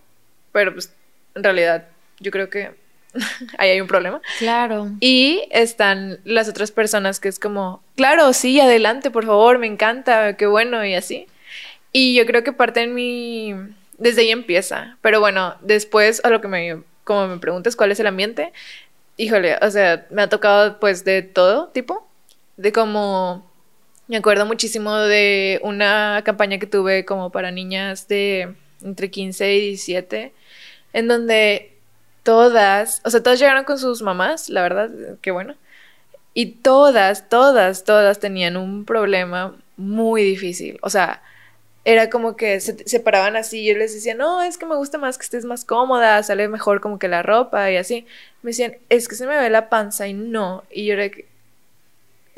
pero 0.52 0.74
pues 0.74 0.92
en 1.36 1.44
realidad 1.44 1.86
yo 2.20 2.32
creo 2.32 2.50
que 2.50 2.72
ahí 3.58 3.70
hay 3.70 3.82
un 3.82 3.88
problema. 3.88 4.22
Claro. 4.40 4.92
Y 5.00 5.48
están 5.52 6.20
las 6.24 6.50
otras 6.50 6.72
personas 6.72 7.20
que 7.20 7.30
es 7.30 7.40
como, 7.40 7.82
claro, 7.96 8.34
sí, 8.34 8.60
adelante, 8.60 9.12
por 9.12 9.26
favor, 9.26 9.60
me 9.60 9.68
encanta, 9.68 10.36
qué 10.38 10.46
bueno 10.46 10.84
y 10.86 10.96
así. 10.96 11.28
Y 11.92 12.16
yo 12.16 12.26
creo 12.26 12.44
que 12.44 12.54
parte 12.54 12.82
en 12.84 12.94
mi... 12.94 13.54
Desde 13.98 14.22
ahí 14.22 14.32
empieza. 14.32 14.98
Pero 15.02 15.20
bueno, 15.20 15.56
después 15.62 16.22
a 16.24 16.30
lo 16.30 16.42
que 16.42 16.48
me... 16.48 16.82
Como 17.04 17.28
me 17.28 17.38
preguntas 17.38 17.78
cuál 17.78 17.92
es 17.94 18.00
el 18.02 18.08
ambiente, 18.08 18.52
híjole, 19.16 19.56
o 19.62 19.72
sea, 19.72 20.06
me 20.10 20.24
ha 20.24 20.30
tocado 20.30 20.78
pues 20.80 21.06
de 21.06 21.22
todo 21.22 21.70
tipo. 21.70 22.08
De 22.58 22.72
como... 22.72 23.50
Me 24.08 24.18
acuerdo 24.18 24.46
muchísimo 24.46 24.96
de 24.96 25.60
una 25.64 26.22
campaña 26.24 26.60
que 26.60 26.68
tuve 26.68 27.04
como 27.04 27.30
para 27.30 27.52
niñas 27.52 28.08
de 28.08 28.54
entre 28.82 29.10
15 29.10 29.54
y 29.54 29.62
17, 29.62 30.34
en 30.94 31.08
donde 31.10 31.77
todas, 32.28 33.00
o 33.06 33.10
sea, 33.10 33.24
todas 33.24 33.40
llegaron 33.40 33.64
con 33.64 33.80
sus 33.80 34.02
mamás, 34.02 34.50
la 34.50 34.62
verdad, 34.62 34.90
qué 35.22 35.32
bueno. 35.32 35.56
Y 36.34 36.58
todas, 36.58 37.30
todas, 37.30 37.86
todas 37.86 38.20
tenían 38.20 38.58
un 38.58 38.84
problema 38.84 39.56
muy 39.78 40.24
difícil. 40.24 40.78
O 40.82 40.90
sea, 40.90 41.22
era 41.86 42.10
como 42.10 42.36
que 42.36 42.60
se, 42.60 42.86
se, 42.86 43.00
paraban 43.00 43.38
así 43.38 43.62
y 43.62 43.68
yo 43.68 43.78
les 43.78 43.94
decía, 43.94 44.14
no, 44.14 44.42
es 44.44 44.58
que 44.58 44.66
me 44.66 44.76
gusta 44.76 44.98
más 44.98 45.18
que 45.18 45.24
estés 45.24 45.46
más 45.46 45.64
cómoda, 45.64 46.22
sale 46.22 46.50
mejor 46.50 46.82
como 46.82 47.00
que 47.00 47.08
la 47.08 47.24
ropa 47.24 47.72
y 47.72 47.78
así. 47.78 48.06
Me 48.42 48.50
decían, 48.50 48.76
es 48.90 49.08
que 49.08 49.16
se 49.16 49.26
me 49.26 49.38
ve 49.38 49.50
la 49.50 49.70
panza 49.70 50.06
y 50.10 50.14
no. 50.14 50.66
Y 50.70 50.86
yo 50.86 50.96
era 50.96 51.10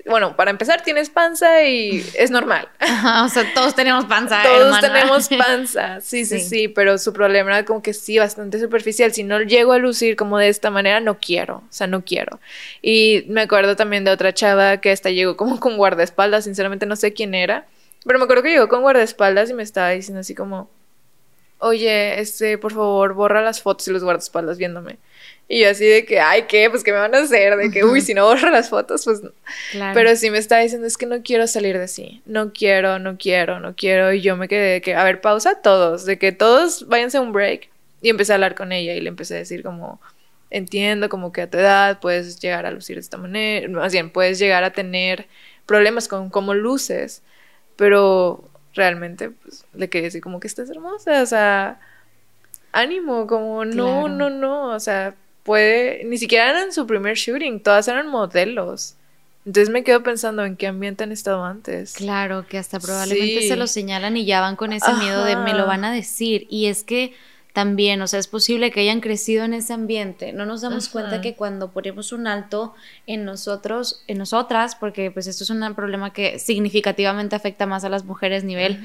bueno, 0.09 0.35
para 0.35 0.51
empezar 0.51 0.81
tienes 0.81 1.09
panza 1.09 1.63
y 1.63 2.05
es 2.15 2.31
normal. 2.31 2.67
o 3.23 3.29
sea, 3.29 3.53
todos 3.53 3.75
tenemos 3.75 4.05
panza. 4.05 4.41
Todos 4.43 4.79
tenemos 4.81 5.29
panza, 5.37 6.01
sí, 6.01 6.25
sí, 6.25 6.39
sí, 6.39 6.67
pero 6.67 6.97
su 6.97 7.13
problema 7.13 7.51
era 7.51 7.65
como 7.65 7.81
que 7.81 7.93
sí, 7.93 8.17
bastante 8.17 8.59
superficial. 8.59 9.13
Si 9.13 9.23
no 9.23 9.41
llego 9.41 9.73
a 9.73 9.77
lucir 9.77 10.15
como 10.15 10.37
de 10.37 10.49
esta 10.49 10.71
manera, 10.71 10.99
no 10.99 11.17
quiero, 11.19 11.57
o 11.57 11.71
sea, 11.71 11.87
no 11.87 12.03
quiero. 12.03 12.39
Y 12.81 13.25
me 13.27 13.41
acuerdo 13.41 13.75
también 13.75 14.03
de 14.03 14.11
otra 14.11 14.33
chava 14.33 14.77
que 14.77 14.91
hasta 14.91 15.09
llegó 15.09 15.37
como 15.37 15.59
con 15.59 15.77
guardaespaldas, 15.77 16.45
sinceramente 16.45 16.85
no 16.85 16.95
sé 16.95 17.13
quién 17.13 17.35
era, 17.35 17.65
pero 18.05 18.19
me 18.19 18.25
acuerdo 18.25 18.43
que 18.43 18.49
llegó 18.49 18.67
con 18.67 18.81
guardaespaldas 18.81 19.49
y 19.49 19.53
me 19.53 19.63
estaba 19.63 19.89
diciendo 19.89 20.21
así 20.21 20.35
como, 20.35 20.69
oye, 21.59 22.19
este, 22.19 22.57
por 22.57 22.73
favor, 22.73 23.13
borra 23.13 23.41
las 23.41 23.61
fotos 23.61 23.87
y 23.87 23.91
los 23.91 24.03
guardaespaldas 24.03 24.57
viéndome. 24.57 24.97
Y 25.47 25.61
yo 25.61 25.69
así 25.69 25.85
de 25.85 26.05
que, 26.05 26.19
ay, 26.19 26.43
¿qué? 26.43 26.69
Pues, 26.69 26.83
¿qué 26.83 26.91
me 26.91 26.99
van 26.99 27.15
a 27.15 27.19
hacer? 27.19 27.57
De 27.57 27.71
que, 27.71 27.83
uy, 27.83 28.01
si 28.01 28.13
no 28.13 28.25
borro 28.25 28.51
las 28.51 28.69
fotos, 28.69 29.03
pues 29.05 29.23
no. 29.23 29.31
Pero 29.95 30.15
sí 30.15 30.29
me 30.29 30.37
está 30.37 30.59
diciendo, 30.59 30.85
es 30.85 30.95
que 30.95 31.07
no 31.07 31.23
quiero 31.23 31.47
salir 31.47 31.77
de 31.79 31.87
sí. 31.87 32.21
No 32.25 32.53
quiero, 32.53 32.99
no 32.99 33.17
quiero, 33.17 33.59
no 33.59 33.75
quiero. 33.75 34.13
Y 34.13 34.21
yo 34.21 34.37
me 34.37 34.47
quedé 34.47 34.73
de 34.73 34.81
que, 34.81 34.93
a 34.93 35.03
ver, 35.03 35.21
pausa 35.21 35.61
todos, 35.61 36.05
de 36.05 36.19
que 36.19 36.31
todos 36.31 36.87
váyanse 36.87 37.17
a 37.17 37.21
un 37.21 37.31
break. 37.31 37.69
Y 38.01 38.09
empecé 38.09 38.31
a 38.31 38.35
hablar 38.35 38.53
con 38.53 38.71
ella 38.71 38.93
y 38.93 39.01
le 39.01 39.09
empecé 39.09 39.35
a 39.35 39.37
decir 39.39 39.63
como, 39.63 39.99
entiendo 40.51 41.09
como 41.09 41.31
que 41.31 41.41
a 41.41 41.49
tu 41.49 41.57
edad 41.57 41.99
puedes 41.99 42.39
llegar 42.39 42.65
a 42.65 42.71
lucir 42.71 42.95
de 42.95 43.01
esta 43.01 43.17
manera, 43.17 43.67
más 43.69 43.91
bien, 43.91 44.09
puedes 44.09 44.39
llegar 44.39 44.63
a 44.63 44.71
tener 44.71 45.27
problemas 45.65 46.07
con 46.07 46.29
cómo 46.29 46.53
luces, 46.53 47.21
pero 47.75 48.48
realmente, 48.73 49.31
pues, 49.31 49.65
le 49.73 49.89
quería 49.89 50.07
decir 50.07 50.21
como 50.21 50.39
que 50.39 50.47
estás 50.47 50.69
hermosa, 50.69 51.21
o 51.21 51.25
sea, 51.25 51.79
ánimo, 52.71 53.27
como, 53.27 53.65
no, 53.65 54.07
no, 54.07 54.29
no, 54.29 54.73
o 54.73 54.79
sea 54.79 55.15
puede, 55.49 56.03
ni 56.03 56.19
siquiera 56.19 56.51
eran 56.51 56.71
su 56.71 56.85
primer 56.85 57.15
shooting, 57.15 57.59
todas 57.61 57.88
eran 57.88 58.07
modelos. 58.07 58.93
Entonces 59.47 59.71
me 59.71 59.83
quedo 59.83 60.03
pensando 60.03 60.45
en 60.45 60.55
qué 60.55 60.67
ambiente 60.67 61.03
han 61.03 61.11
estado 61.11 61.43
antes. 61.43 61.93
Claro, 61.93 62.45
que 62.47 62.59
hasta 62.59 62.79
probablemente 62.79 63.47
se 63.47 63.55
lo 63.55 63.65
señalan 63.65 64.15
y 64.15 64.25
ya 64.25 64.41
van 64.41 64.55
con 64.55 64.73
ese 64.73 64.93
miedo 64.93 65.25
de 65.25 65.38
me 65.38 65.55
lo 65.55 65.65
van 65.65 65.85
a 65.85 65.91
decir. 65.91 66.45
Y 66.51 66.67
es 66.67 66.83
que 66.83 67.15
también, 67.59 68.01
o 68.01 68.07
sea, 68.07 68.21
es 68.21 68.27
posible 68.27 68.71
que 68.71 68.79
hayan 68.79 69.01
crecido 69.01 69.43
en 69.43 69.53
ese 69.53 69.73
ambiente. 69.73 70.31
No 70.31 70.45
nos 70.45 70.61
damos 70.61 70.87
cuenta 70.87 71.19
que 71.19 71.35
cuando 71.35 71.71
ponemos 71.71 72.13
un 72.13 72.25
alto 72.25 72.73
en 73.05 73.25
nosotros, 73.25 74.01
en 74.07 74.17
nosotras, 74.17 74.75
porque 74.75 75.11
pues 75.11 75.27
esto 75.27 75.43
es 75.43 75.49
un 75.49 75.75
problema 75.75 76.13
que 76.13 76.39
significativamente 76.39 77.35
afecta 77.35 77.65
más 77.65 77.83
a 77.83 77.89
las 77.89 78.05
mujeres 78.05 78.45
nivel 78.45 78.79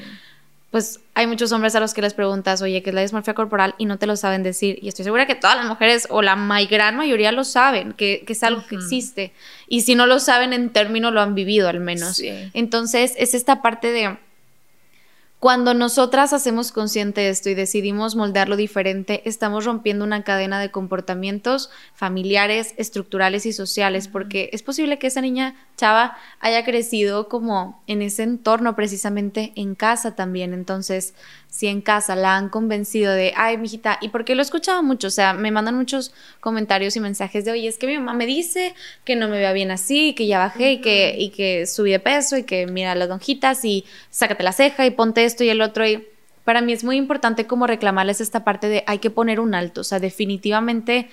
pues 0.73 0.99
hay 1.15 1.29
muchos 1.29 1.53
hombres 1.53 1.77
a 1.77 1.79
los 1.79 1.95
que 1.95 2.03
les 2.03 2.15
preguntas, 2.15 2.61
oye, 2.61 2.83
¿qué 2.83 2.91
es 2.91 2.95
la 2.97 3.03
dismorfia 3.03 3.33
corporal? 3.33 3.77
Y 3.79 3.85
no 3.85 3.97
te 3.97 4.09
lo 4.09 4.17
saben 4.17 4.43
decir. 4.43 4.81
Y 4.83 4.89
estoy 4.89 5.05
segura 5.05 5.25
que 5.25 5.37
todas 5.37 5.55
las 5.55 5.67
mujeres, 5.67 6.09
o 6.11 6.21
la 6.21 6.35
gran 6.69 6.97
mayoría, 6.97 7.31
lo 7.31 7.45
saben, 7.45 7.93
que, 7.93 8.25
es 8.27 8.43
algo 8.43 8.67
que 8.67 8.75
existe. 8.75 9.33
Y 9.69 9.83
si 9.83 9.95
no 9.95 10.07
lo 10.07 10.19
saben 10.19 10.53
en 10.53 10.71
término, 10.71 11.13
lo 11.13 11.21
han 11.21 11.37
vivido 11.37 11.69
al 11.69 11.79
menos. 11.79 12.21
Entonces, 12.55 13.15
es 13.19 13.35
esta 13.35 13.63
parte 13.63 13.93
de 13.93 14.19
cuando 15.45 15.75
nosotras 15.75 16.33
hacemos 16.33 16.73
consciente 16.73 17.29
esto 17.29 17.51
y 17.51 17.55
decidimos 17.55 18.17
moldearlo 18.17 18.57
diferente, 18.57 19.21
estamos 19.27 19.67
rompiendo 19.67 20.03
una 20.03 20.25
cadena 20.25 20.59
de 20.59 20.71
comportamientos 20.71 21.69
familiares, 21.93 22.73
estructurales 22.79 23.45
y 23.45 23.53
sociales, 23.53 24.09
porque 24.09 24.49
es 24.55 24.63
posible 24.63 24.99
que 24.99 25.09
esa 25.09 25.21
niña 25.21 25.55
chava 25.77 26.17
haya 26.41 26.65
crecido 26.65 27.29
como 27.29 27.83
en 27.87 28.01
ese 28.01 28.23
entorno 28.23 28.75
precisamente 28.75 29.53
en 29.55 29.75
casa 29.75 30.15
también. 30.15 30.55
Entonces, 30.55 31.13
si 31.55 31.69
en 31.69 31.83
casa 31.83 32.17
la 32.17 32.37
han 32.37 32.49
convencido 32.49 33.13
de, 33.13 33.33
ay, 33.37 33.59
mijita, 33.59 33.99
y 34.01 34.09
porque 34.09 34.35
lo 34.35 34.41
he 34.41 34.43
escuchado 34.43 34.83
mucho, 34.83 35.07
o 35.07 35.11
sea, 35.11 35.35
me 35.35 35.53
mandan 35.53 35.77
muchos 35.77 36.13
comentarios 36.41 36.97
y 36.97 37.01
mensajes 37.01 37.45
de, 37.45 37.53
oye, 37.53 37.69
es 37.69 37.79
que 37.79 37.87
mi 37.87 37.97
mamá 37.97 38.13
me 38.13 38.27
dice 38.27 38.75
que 39.05 39.15
no 39.15 39.29
me 39.29 39.39
vea 39.39 39.53
bien 39.53 39.71
así, 39.71 40.15
que 40.15 40.27
ya 40.27 40.41
bajé 40.41 40.73
y, 40.73 40.81
que, 40.81 41.15
y 41.17 41.31
que 41.31 41.69
subí 41.69 41.93
de 41.93 42.01
peso 42.01 42.37
y 42.37 42.43
que 42.43 42.67
mira 42.67 42.97
las 42.97 43.09
lonjitas 43.09 43.65
y 43.65 43.85
sácate 44.11 44.43
la 44.43 44.51
ceja 44.51 44.85
y 44.85 44.91
ponte 44.91 45.25
esto 45.25 45.45
y 45.45 45.49
el 45.49 45.63
otro 45.63 45.87
y 45.87 46.05
para 46.43 46.61
mí 46.61 46.73
es 46.73 46.83
muy 46.83 46.97
importante 46.97 47.47
como 47.47 47.69
reclamarles 47.69 48.21
esta 48.21 48.43
parte 48.43 48.69
de 48.69 48.83
hay 48.89 48.99
que 48.99 49.11
poner 49.11 49.39
un 49.39 49.55
alto, 49.55 49.83
o 49.83 49.85
sea, 49.85 50.01
definitivamente 50.01 51.09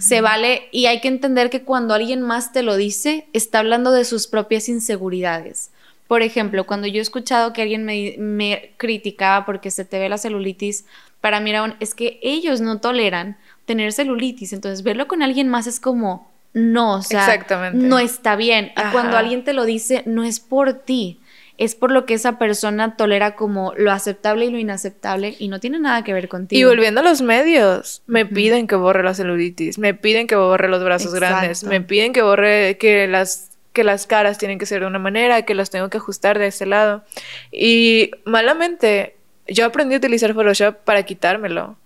se 0.00 0.20
vale 0.20 0.62
y 0.72 0.86
hay 0.86 1.00
que 1.00 1.06
entender 1.06 1.50
que 1.50 1.62
cuando 1.62 1.94
alguien 1.94 2.20
más 2.20 2.52
te 2.52 2.64
lo 2.64 2.76
dice, 2.76 3.28
está 3.32 3.60
hablando 3.60 3.92
de 3.92 4.04
sus 4.04 4.26
propias 4.26 4.68
inseguridades. 4.68 5.70
Por 6.06 6.22
ejemplo, 6.22 6.64
cuando 6.64 6.86
yo 6.86 6.98
he 6.98 7.02
escuchado 7.02 7.52
que 7.52 7.62
alguien 7.62 7.84
me, 7.84 8.70
criticaba 8.76 9.46
porque 9.46 9.70
se 9.70 9.84
te 9.84 9.98
ve 9.98 10.08
la 10.08 10.18
celulitis, 10.18 10.84
para 11.20 11.40
mí 11.40 11.50
era 11.50 11.76
es 11.80 11.94
que 11.94 12.18
ellos 12.22 12.60
no 12.60 12.80
toleran 12.80 13.38
tener 13.64 13.92
celulitis, 13.92 14.52
entonces 14.52 14.82
verlo 14.82 15.08
con 15.08 15.22
alguien 15.22 15.48
más 15.48 15.66
es 15.66 15.80
como, 15.80 16.30
no, 16.52 16.96
o 16.96 17.02
sea, 17.02 17.26
no 17.72 17.98
está 17.98 18.36
bien. 18.36 18.72
Y 18.76 18.92
cuando 18.92 19.16
alguien 19.16 19.44
te 19.44 19.54
lo 19.54 19.64
dice, 19.64 20.02
no 20.04 20.24
es 20.24 20.40
por 20.40 20.74
ti, 20.74 21.20
es 21.56 21.74
por 21.74 21.90
lo 21.90 22.04
que 22.04 22.14
esa 22.14 22.38
persona 22.38 22.96
tolera 22.96 23.36
como 23.36 23.72
lo 23.76 23.92
aceptable 23.92 24.46
y 24.46 24.50
lo 24.50 24.58
inaceptable 24.58 25.36
y 25.38 25.48
no 25.48 25.60
tiene 25.60 25.78
nada 25.78 26.02
que 26.02 26.12
ver 26.12 26.28
contigo. 26.28 26.60
Y 26.60 26.64
volviendo 26.64 27.00
a 27.00 27.04
los 27.04 27.22
medios, 27.22 28.02
me 28.06 28.26
piden 28.26 28.66
que 28.66 28.74
borre 28.74 29.02
la 29.02 29.14
celulitis, 29.14 29.78
me 29.78 29.94
piden 29.94 30.26
que 30.26 30.36
borre 30.36 30.68
los 30.68 30.82
brazos 30.82 31.14
grandes, 31.14 31.64
me 31.64 31.80
piden 31.80 32.12
que 32.12 32.22
borre 32.22 32.76
que 32.78 33.06
las 33.06 33.53
que 33.74 33.84
las 33.84 34.06
caras 34.06 34.38
tienen 34.38 34.58
que 34.58 34.66
ser 34.66 34.80
de 34.80 34.86
una 34.86 35.00
manera, 35.00 35.42
que 35.42 35.54
las 35.54 35.68
tengo 35.68 35.90
que 35.90 35.98
ajustar 35.98 36.38
de 36.38 36.46
ese 36.46 36.64
lado. 36.64 37.04
Y 37.50 38.12
malamente, 38.24 39.16
yo 39.48 39.66
aprendí 39.66 39.96
a 39.96 39.98
utilizar 39.98 40.32
Photoshop 40.32 40.76
para 40.84 41.02
quitármelo. 41.02 41.76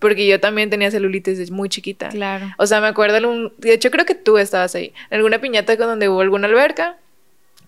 Porque 0.00 0.26
yo 0.26 0.38
también 0.40 0.68
tenía 0.68 0.90
celulitis 0.90 1.38
desde 1.38 1.52
muy 1.52 1.68
chiquita. 1.68 2.08
Claro. 2.08 2.46
O 2.58 2.66
sea, 2.66 2.80
me 2.80 2.88
acuerdo, 2.88 3.28
un, 3.28 3.52
de 3.58 3.72
hecho 3.72 3.90
creo 3.90 4.04
que 4.04 4.14
tú 4.16 4.36
estabas 4.38 4.74
ahí, 4.74 4.92
en 5.10 5.16
alguna 5.16 5.40
piñata 5.40 5.76
con 5.76 5.86
donde 5.86 6.08
hubo 6.08 6.20
alguna 6.20 6.48
alberca. 6.48 6.96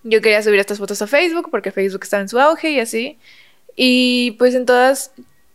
Yo 0.03 0.21
quería 0.21 0.43
subir 0.43 0.59
estas 0.59 0.79
fotos 0.79 1.01
a 1.03 1.07
Facebook 1.07 1.49
porque 1.51 1.71
Facebook 1.71 2.03
estaba 2.03 2.23
en 2.23 2.29
su 2.29 2.39
auge 2.41 2.71
y 2.71 2.81
así. 2.81 3.19
Y 3.77 4.33
pues 4.33 4.55
en 4.57 4.67
todas, 4.67 5.13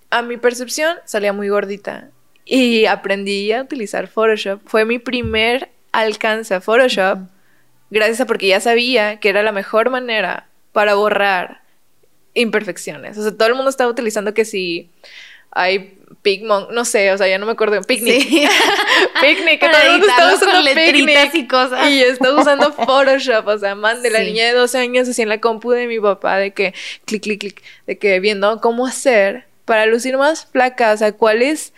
a 0.09 0.21
mi 0.21 0.37
percepción, 0.37 0.97
salía 1.03 1.33
muy 1.33 1.49
gordita. 1.49 2.09
Y 2.45 2.85
aprendí 2.85 3.51
a 3.51 3.61
utilizar 3.63 4.07
Photoshop. 4.07 4.61
Fue 4.65 4.85
mi 4.85 4.99
primer 4.99 5.69
alcance 5.91 6.53
a 6.53 6.61
Photoshop 6.61 7.34
gracias 7.89 8.21
a 8.21 8.25
porque 8.25 8.47
ya 8.47 8.59
sabía 8.59 9.19
que 9.19 9.29
era 9.29 9.43
la 9.43 9.51
mejor 9.51 9.89
manera 9.89 10.47
para 10.71 10.95
borrar 10.95 11.61
imperfecciones. 12.33 13.17
O 13.17 13.23
sea, 13.23 13.35
todo 13.35 13.47
el 13.47 13.55
mundo 13.55 13.69
estaba 13.69 13.89
utilizando 13.89 14.33
que 14.33 14.45
si 14.45 14.89
hay 15.51 15.97
Pigmon, 16.21 16.67
no 16.71 16.85
sé, 16.85 17.11
o 17.11 17.17
sea, 17.17 17.27
ya 17.27 17.37
no 17.37 17.45
me 17.45 17.53
acuerdo, 17.53 17.81
Picnic. 17.81 18.21
Sí. 18.27 18.47
picnic, 19.21 19.59
que 19.59 19.69
todo 19.69 19.81
el 19.81 19.91
mundo 19.91 20.07
estaba 20.07 20.33
usando 20.33 20.73
Picnic. 20.73 21.33
Y, 21.33 21.47
cosas. 21.47 21.89
y 21.89 21.99
yo 21.99 22.05
estaba 22.07 22.41
usando 22.41 22.73
Photoshop, 22.85 23.47
o 23.47 23.57
sea, 23.57 23.75
man, 23.75 24.01
de 24.01 24.09
la 24.09 24.19
niña 24.19 24.45
de 24.47 24.53
12 24.53 24.77
años 24.77 25.07
así 25.07 25.21
en 25.21 25.29
la 25.29 25.39
compu 25.39 25.71
de 25.71 25.87
mi 25.87 25.99
papá, 25.99 26.37
de 26.37 26.51
que 26.51 26.73
clic, 27.05 27.23
clic, 27.23 27.39
clic, 27.39 27.63
de 27.87 27.97
que 27.97 28.19
viendo 28.19 28.59
cómo 28.59 28.85
hacer 28.85 29.45
para 29.65 29.85
lucir 29.85 30.17
más 30.17 30.45
flaca, 30.45 30.93
o 30.93 30.97
sea, 30.97 31.11
cuál 31.13 31.41
es 31.41 31.73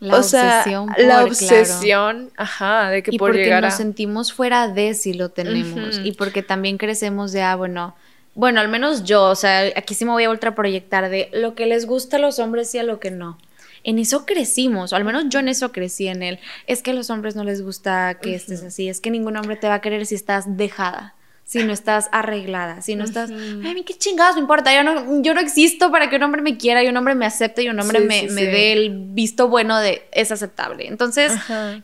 la 0.00 0.18
obsesión. 0.18 0.88
la 0.96 1.24
obsesión, 1.24 2.30
ajá, 2.36 2.90
de 2.90 3.02
que 3.02 3.14
y 3.14 3.18
por 3.18 3.30
porque 3.30 3.44
llegar 3.44 3.62
nos 3.62 3.74
sentimos 3.74 4.32
fuera 4.32 4.68
de 4.68 4.94
si 4.94 5.12
lo 5.12 5.30
tenemos. 5.30 6.00
Y 6.04 6.12
porque 6.12 6.42
también 6.42 6.78
crecemos 6.78 7.32
de, 7.32 7.42
ah, 7.42 7.56
bueno, 7.56 7.94
bueno, 8.34 8.60
al 8.60 8.68
menos 8.68 9.02
yo, 9.02 9.24
o 9.24 9.34
sea, 9.34 9.72
aquí 9.74 9.94
sí 9.94 10.04
me 10.04 10.12
voy 10.12 10.24
a 10.24 10.30
ultra 10.30 10.54
proyectar 10.54 11.08
de 11.08 11.28
lo 11.32 11.54
que 11.54 11.66
les 11.66 11.86
gusta 11.86 12.18
a 12.18 12.20
los 12.20 12.38
hombres 12.38 12.72
y 12.74 12.78
a 12.78 12.84
lo 12.84 13.00
que 13.00 13.10
no. 13.10 13.38
En 13.82 13.98
eso 13.98 14.26
crecimos, 14.26 14.92
o 14.92 14.96
al 14.96 15.04
menos 15.04 15.24
yo 15.28 15.40
en 15.40 15.48
eso 15.48 15.72
crecí 15.72 16.08
en 16.08 16.22
él. 16.22 16.38
Es 16.66 16.82
que 16.82 16.92
a 16.92 16.94
los 16.94 17.10
hombres 17.10 17.34
no 17.34 17.42
les 17.42 17.62
gusta 17.62 18.18
que 18.20 18.34
estés 18.34 18.62
así, 18.62 18.88
es 18.88 19.00
que 19.00 19.10
ningún 19.10 19.36
hombre 19.36 19.56
te 19.56 19.66
va 19.66 19.74
a 19.74 19.80
querer 19.80 20.06
si 20.06 20.14
estás 20.14 20.56
dejada. 20.56 21.14
Si 21.48 21.64
no 21.64 21.72
estás 21.72 22.10
arreglada, 22.12 22.82
si 22.82 22.94
no 22.94 23.04
estás, 23.04 23.30
ay, 23.30 23.70
a 23.70 23.72
mí 23.72 23.82
qué 23.82 23.94
chingados 23.94 24.34
me 24.34 24.42
importa, 24.42 24.70
yo 24.74 24.84
no, 24.84 25.22
yo 25.22 25.32
no 25.32 25.40
existo 25.40 25.90
para 25.90 26.10
que 26.10 26.16
un 26.16 26.22
hombre 26.24 26.42
me 26.42 26.58
quiera 26.58 26.84
y 26.84 26.88
un 26.88 26.96
hombre 26.98 27.14
me 27.14 27.24
acepte 27.24 27.62
y 27.62 27.70
un 27.70 27.80
hombre 27.80 28.00
me, 28.00 28.26
dé 28.26 28.74
el 28.74 28.90
visto 28.90 29.48
bueno 29.48 29.78
de 29.78 30.06
es 30.12 30.30
aceptable. 30.30 30.86
Entonces, 30.88 31.32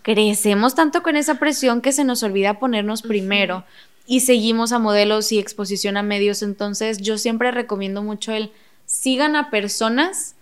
crecemos 0.02 0.74
tanto 0.74 1.02
con 1.02 1.16
esa 1.16 1.36
presión 1.36 1.80
que 1.80 1.92
se 1.92 2.04
nos 2.04 2.22
olvida 2.22 2.58
ponernos 2.58 3.00
primero 3.00 3.64
y 4.06 4.20
seguimos 4.20 4.72
a 4.72 4.78
modelos 4.78 5.32
y 5.32 5.38
exposición 5.38 5.96
a 5.96 6.02
medios. 6.02 6.42
Entonces, 6.42 6.98
yo 6.98 7.16
siempre 7.16 7.50
recomiendo 7.50 8.02
mucho 8.02 8.32
el 8.32 8.52
sigan 8.84 9.34
a 9.34 9.48
personas 9.48 10.33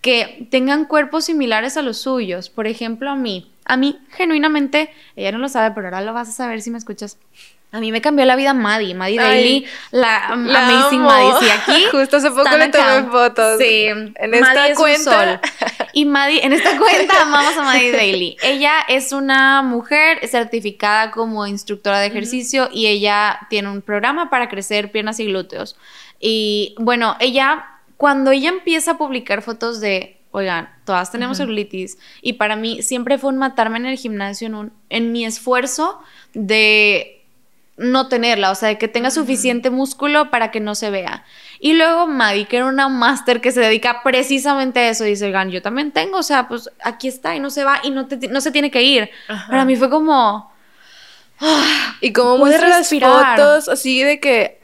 que 0.00 0.46
tengan 0.50 0.84
cuerpos 0.84 1.26
similares 1.26 1.76
a 1.76 1.82
los 1.82 1.98
suyos. 1.98 2.48
Por 2.48 2.66
ejemplo, 2.66 3.10
a 3.10 3.16
mí. 3.16 3.50
A 3.64 3.76
mí, 3.76 3.98
genuinamente, 4.10 4.90
ella 5.16 5.32
no 5.32 5.38
lo 5.38 5.48
sabe, 5.48 5.74
pero 5.74 5.88
ahora 5.88 6.00
lo 6.00 6.12
vas 6.12 6.28
a 6.28 6.32
saber 6.32 6.62
si 6.62 6.70
me 6.70 6.78
escuchas. 6.78 7.18
A 7.72 7.78
mí 7.78 7.92
me 7.92 8.00
cambió 8.00 8.24
la 8.24 8.34
vida 8.34 8.52
Maddie, 8.52 8.94
Maddie 8.94 9.18
Daily, 9.18 9.66
la, 9.92 10.26
Amazing 10.26 11.02
Maddie. 11.02 11.32
Sí, 11.38 11.50
aquí. 11.50 11.84
Justo 11.92 12.16
hace 12.16 12.30
poco 12.30 12.56
le 12.56 12.68
tomé 12.68 13.04
fotos. 13.04 13.58
Sí, 13.58 13.84
en 13.86 14.34
esta 14.34 14.74
cuenta. 14.74 15.40
Y 15.92 16.04
Maddie, 16.04 16.44
en 16.44 16.52
esta 16.52 16.76
cuenta 16.76 17.22
amamos 17.22 17.56
a 17.56 17.62
Maddie 17.62 17.92
Daily. 17.92 18.36
Ella 18.42 18.72
es 18.88 19.12
una 19.12 19.62
mujer 19.62 20.26
certificada 20.26 21.12
como 21.12 21.46
instructora 21.46 22.00
de 22.00 22.06
ejercicio 22.06 22.68
y 22.72 22.86
ella 22.86 23.38
tiene 23.48 23.70
un 23.70 23.82
programa 23.82 24.30
para 24.30 24.48
crecer 24.48 24.90
piernas 24.90 25.20
y 25.20 25.26
glúteos. 25.26 25.76
Y 26.18 26.74
bueno, 26.78 27.16
ella, 27.20 27.69
cuando 28.00 28.30
ella 28.30 28.48
empieza 28.48 28.92
a 28.92 28.96
publicar 28.96 29.42
fotos 29.42 29.78
de 29.78 30.16
oigan, 30.30 30.70
todas 30.86 31.12
tenemos 31.12 31.36
celulitis. 31.36 31.98
Y 32.22 32.32
para 32.32 32.56
mí 32.56 32.80
siempre 32.80 33.18
fue 33.18 33.28
un 33.28 33.36
matarme 33.36 33.76
en 33.76 33.84
el 33.84 33.98
gimnasio, 33.98 34.46
en, 34.46 34.54
un, 34.54 34.72
en 34.88 35.12
mi 35.12 35.26
esfuerzo 35.26 36.00
de 36.32 37.22
no 37.76 38.08
tenerla, 38.08 38.52
o 38.52 38.54
sea, 38.54 38.70
de 38.70 38.78
que 38.78 38.88
tenga 38.88 39.10
suficiente 39.10 39.68
músculo 39.68 40.30
para 40.30 40.50
que 40.50 40.60
no 40.60 40.74
se 40.74 40.88
vea. 40.88 41.26
Y 41.58 41.74
luego 41.74 42.06
Maddie, 42.06 42.46
que 42.46 42.56
era 42.56 42.64
una 42.64 42.88
máster 42.88 43.42
que 43.42 43.52
se 43.52 43.60
dedica 43.60 44.02
precisamente 44.02 44.80
a 44.80 44.88
eso, 44.88 45.04
dice, 45.04 45.26
oigan, 45.26 45.50
yo 45.50 45.60
también 45.60 45.92
tengo, 45.92 46.16
o 46.16 46.22
sea, 46.22 46.48
pues 46.48 46.70
aquí 46.82 47.06
está 47.06 47.36
y 47.36 47.40
no 47.40 47.50
se 47.50 47.64
va 47.64 47.80
y 47.82 47.90
no, 47.90 48.08
no 48.30 48.40
se 48.40 48.50
tiene 48.50 48.70
que 48.70 48.82
ir. 48.82 49.10
Para 49.46 49.66
mí 49.66 49.76
fue 49.76 49.90
como... 49.90 50.50
y 52.00 52.14
como 52.14 52.38
muestra 52.38 52.66
las 52.66 52.88
fotos 52.88 53.68
así 53.68 54.02
de 54.02 54.20
que... 54.20 54.58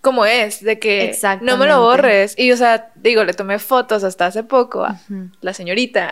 como 0.00 0.24
es, 0.24 0.62
de 0.62 0.78
que 0.78 1.16
no 1.40 1.56
me 1.56 1.66
lo 1.66 1.80
borres. 1.80 2.34
Y, 2.38 2.52
o 2.52 2.56
sea, 2.56 2.90
digo, 2.94 3.24
le 3.24 3.34
tomé 3.34 3.58
fotos 3.58 4.04
hasta 4.04 4.26
hace 4.26 4.44
poco 4.44 4.84
a 4.84 5.00
la 5.40 5.54
señorita, 5.54 6.10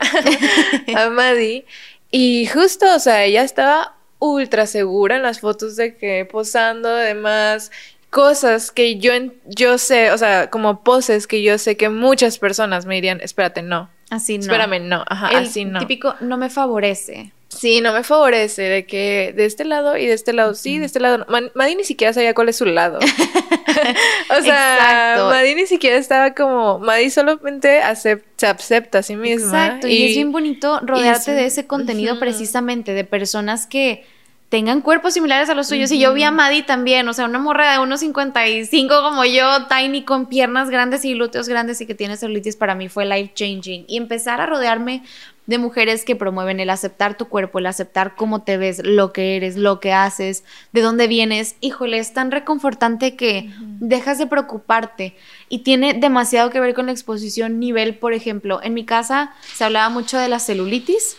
a 0.97 1.11
Maddie. 1.11 1.65
Y 2.11 2.47
justo, 2.47 2.87
o 2.95 2.99
sea, 2.99 3.25
ella 3.25 3.43
estaba 3.43 3.95
ultra 4.19 4.67
segura 4.67 5.17
en 5.17 5.23
las 5.23 5.41
fotos 5.41 5.77
de 5.77 5.97
que 5.97 6.25
posando, 6.25 6.89
además, 6.89 7.71
cosas 8.11 8.73
que 8.73 8.97
yo, 8.99 9.13
yo 9.45 9.79
sé, 9.79 10.11
o 10.11 10.19
sea, 10.19 10.51
como 10.51 10.83
poses 10.83 11.27
que 11.27 11.43
yo 11.43 11.59
sé 11.59 11.77
que 11.77 11.89
muchas 11.89 12.39
personas 12.39 12.87
me 12.87 12.97
dirían, 12.97 13.21
espérate, 13.21 13.63
no. 13.63 13.91
Así 14.11 14.39
no. 14.39 14.43
Espérame, 14.43 14.81
no. 14.81 15.05
Ajá, 15.07 15.39
así 15.39 15.65
no. 15.65 15.81
Típico, 15.81 16.15
no 16.21 16.37
me 16.37 16.49
favorece. 16.49 17.33
Sí, 17.57 17.81
no 17.81 17.93
me 17.93 18.03
favorece 18.03 18.63
de 18.63 18.87
que 18.87 19.33
de 19.35 19.47
este 19.47 19.65
lado 19.65 19.97
y 19.97 20.07
de 20.07 20.13
este 20.13 20.33
lado 20.33 20.55
sí, 20.55 20.79
de 20.79 20.85
este 20.85 21.01
lado 21.01 21.19
no. 21.19 21.27
Maddie 21.55 21.77
ni 21.77 21.85
siquiera 21.85 22.13
sabía 22.13 22.35
cuál 22.35 22.51
es 22.51 22.57
su 22.57 22.67
lado. 22.67 22.99
o 24.39 24.43
sea, 24.43 25.17
Maddie 25.29 25.55
ni 25.55 25.67
siquiera 25.67 25.97
estaba 25.97 26.35
como, 26.35 26.79
Maddie 26.79 27.11
solamente 27.11 27.81
se 27.95 28.23
acepta 28.47 28.99
a 28.99 29.03
sí 29.03 29.17
misma. 29.17 29.67
Exacto, 29.67 29.89
y, 29.89 30.07
es 30.07 30.15
bien 30.15 30.33
bonito 30.33 30.81
rodearte 30.83 31.33
de 31.33 31.47
ese 31.47 31.67
contenido 31.67 32.19
precisamente, 32.19 32.93
de 32.93 33.05
personas 33.05 33.67
que 33.67 34.05
tengan 34.49 34.81
cuerpos 34.81 35.15
similares 35.15 35.49
a 35.49 35.55
los 35.55 35.69
suyos. 35.69 35.91
Y 35.93 35.99
yo 35.99 36.15
vi 36.15 36.23
a 36.23 36.31
Maddie 36.31 36.63
también, 36.63 37.09
o 37.09 37.13
sea, 37.13 37.25
una 37.25 37.39
morra 37.39 37.73
de 37.73 37.79
unos 37.79 38.01
55 38.01 39.03
como 39.03 39.25
yo, 39.25 39.67
tiny, 39.67 40.05
con 40.05 40.27
piernas 40.27 40.71
grandes 40.71 41.05
y 41.05 41.15
glúteos 41.15 41.49
grandes 41.49 41.81
y 41.81 41.87
que 41.87 41.95
tiene 41.95 42.17
celulitis, 42.17 42.57
para 42.57 42.75
mí 42.75 42.89
fue 42.89 43.05
life 43.07 43.33
changing. 43.35 43.85
Y 43.89 43.97
empezar 43.97 44.41
a 44.41 44.47
rodearme 44.47 45.03
de 45.47 45.59
mujeres 45.59 46.05
que 46.05 46.17
promueven 46.17 46.61
el 46.61 46.71
aceptar 46.71 47.17
tu 47.17 47.29
cuerpo, 47.29 47.59
el 47.59 47.67
aceptar 47.67 48.15
cómo 48.17 48.43
te 48.43 48.57
ves, 48.57 48.81
lo 48.85 49.13
que 49.13 49.37
eres, 49.37 49.57
lo 49.57 49.81
que 49.81 49.93
haces, 49.93 50.45
de 50.73 50.81
dónde 50.81 51.07
vienes. 51.07 51.57
Híjole, 51.61 51.99
es 51.99 52.13
tan 52.13 52.31
reconfortante 52.31 53.17
que 53.17 53.51
dejas 53.81 54.19
de 54.19 54.27
preocuparte 54.27 55.17
y 55.49 55.61
tiene 55.61 55.95
demasiado 55.95 56.51
que 56.51 56.61
ver 56.61 56.75
con 56.75 56.87
la 56.87 56.93
exposición 56.93 57.61
nivel, 57.61 57.97
por 57.97 58.13
ejemplo. 58.13 58.61
En 58.63 58.75
mi 58.75 58.85
casa 58.85 59.33
se 59.55 59.65
hablaba 59.65 59.89
mucho 59.89 60.19
de 60.19 60.29
la 60.29 60.41
celulitis, 60.41 61.17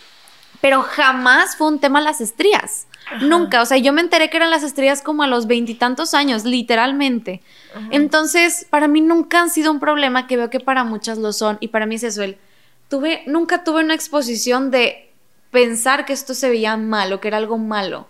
pero 0.59 0.81
jamás 0.81 1.55
fue 1.55 1.67
un 1.67 1.79
tema 1.79 2.01
las 2.01 2.21
estrías. 2.21 2.87
Nunca, 3.21 3.61
o 3.61 3.65
sea, 3.65 3.77
yo 3.77 3.93
me 3.93 4.01
enteré 4.01 4.29
que 4.29 4.35
eran 4.35 4.49
las 4.49 4.63
estrellas 4.63 5.01
como 5.01 5.23
a 5.23 5.27
los 5.27 5.47
veintitantos 5.47 6.13
años, 6.13 6.43
literalmente. 6.43 7.41
Entonces, 7.91 8.67
para 8.69 8.89
mí 8.89 8.99
nunca 8.99 9.41
han 9.41 9.49
sido 9.49 9.71
un 9.71 9.79
problema 9.79 10.27
que 10.27 10.35
veo 10.35 10.49
que 10.49 10.59
para 10.59 10.83
muchas 10.83 11.17
lo 11.17 11.31
son 11.31 11.57
y 11.61 11.69
para 11.69 11.85
mí 11.85 11.95
es 11.95 12.03
eso, 12.03 12.23
el, 12.23 12.37
tuve, 12.89 13.23
nunca 13.27 13.63
tuve 13.63 13.83
una 13.83 13.93
exposición 13.93 14.71
de 14.71 15.09
pensar 15.51 16.05
que 16.05 16.13
esto 16.13 16.33
se 16.33 16.49
veía 16.49 16.77
malo, 16.77 17.19
que 17.19 17.27
era 17.27 17.37
algo 17.37 17.57
malo. 17.57 18.07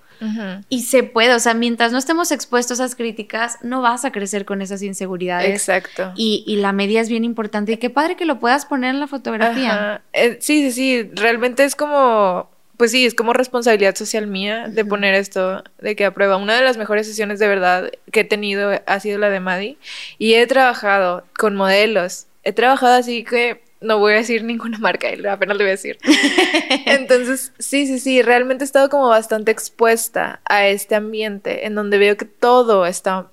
Y 0.70 0.82
se 0.82 1.04
puede, 1.04 1.34
o 1.36 1.40
sea, 1.40 1.54
mientras 1.54 1.92
no 1.92 2.00
estemos 2.00 2.32
expuestos 2.32 2.80
a 2.80 2.86
esas 2.86 2.96
críticas, 2.96 3.60
no 3.62 3.84
vas 3.84 4.04
a 4.04 4.12
crecer 4.12 4.46
con 4.46 4.64
esas 4.64 4.82
inseguridades. 4.82 5.52
Exacto. 5.52 6.12
Y, 6.16 6.44
y 6.48 6.56
la 6.56 6.72
media 6.72 7.02
es 7.02 7.10
bien 7.10 7.24
importante. 7.24 7.74
Y 7.74 7.78
qué 7.78 7.92
padre 7.92 8.16
que 8.16 8.26
lo 8.26 8.40
puedas 8.40 8.66
poner 8.66 8.96
en 8.96 9.00
la 9.00 9.06
fotografía. 9.06 10.02
Eh, 10.14 10.40
sí, 10.42 10.64
sí, 10.64 10.72
sí. 10.72 11.12
Realmente 11.14 11.64
es 11.66 11.76
como 11.76 12.50
pues 12.78 12.92
sí, 12.92 13.06
es 13.06 13.16
como 13.16 13.34
responsabilidad 13.34 13.96
social 13.96 14.28
mía 14.28 14.68
de 14.70 14.86
poner 14.86 15.16
esto 15.16 15.64
de 15.80 15.96
que 15.96 16.06
aprueba. 16.06 16.38
Una 16.38 16.56
de 16.56 16.62
las 16.62 16.78
mejores 16.78 17.08
sesiones 17.08 17.40
de 17.40 17.48
verdad 17.48 17.92
que 18.12 18.20
he 18.20 18.24
tenido 18.24 18.72
ha 18.86 19.00
sido 19.00 19.18
la 19.18 19.32
de 19.32 19.40
Maddie 19.40 19.78
y 20.20 20.36
he 20.36 20.46
trabajado 20.46 21.26
con 21.38 21.56
modelos. 21.56 22.28
He 22.44 22.54
trabajado 22.54 22.94
así 22.94 23.24
que 23.24 23.64
no 23.82 24.00
voy 24.00 24.14
a 24.14 24.18
decir 24.18 24.44
ninguna 24.44 24.78
marca, 24.80 25.08
apenas 25.30 25.58
le 25.58 25.64
voy 25.64 25.70
a 25.70 25.72
decir. 25.72 25.98
Entonces, 26.86 27.54
sí, 27.60 27.88
sí, 27.88 28.00
sí, 28.00 28.22
realmente 28.22 28.64
he 28.64 28.66
estado 28.66 28.90
como 28.90 29.08
bastante 29.08 29.52
expuesta 29.52 30.42
a 30.46 30.68
este 30.68 30.96
ambiente 30.96 31.66
en 31.66 31.76
donde 31.76 31.98
veo 31.98 32.18
que 32.18 32.26
todo 32.26 32.86
está 32.86 33.30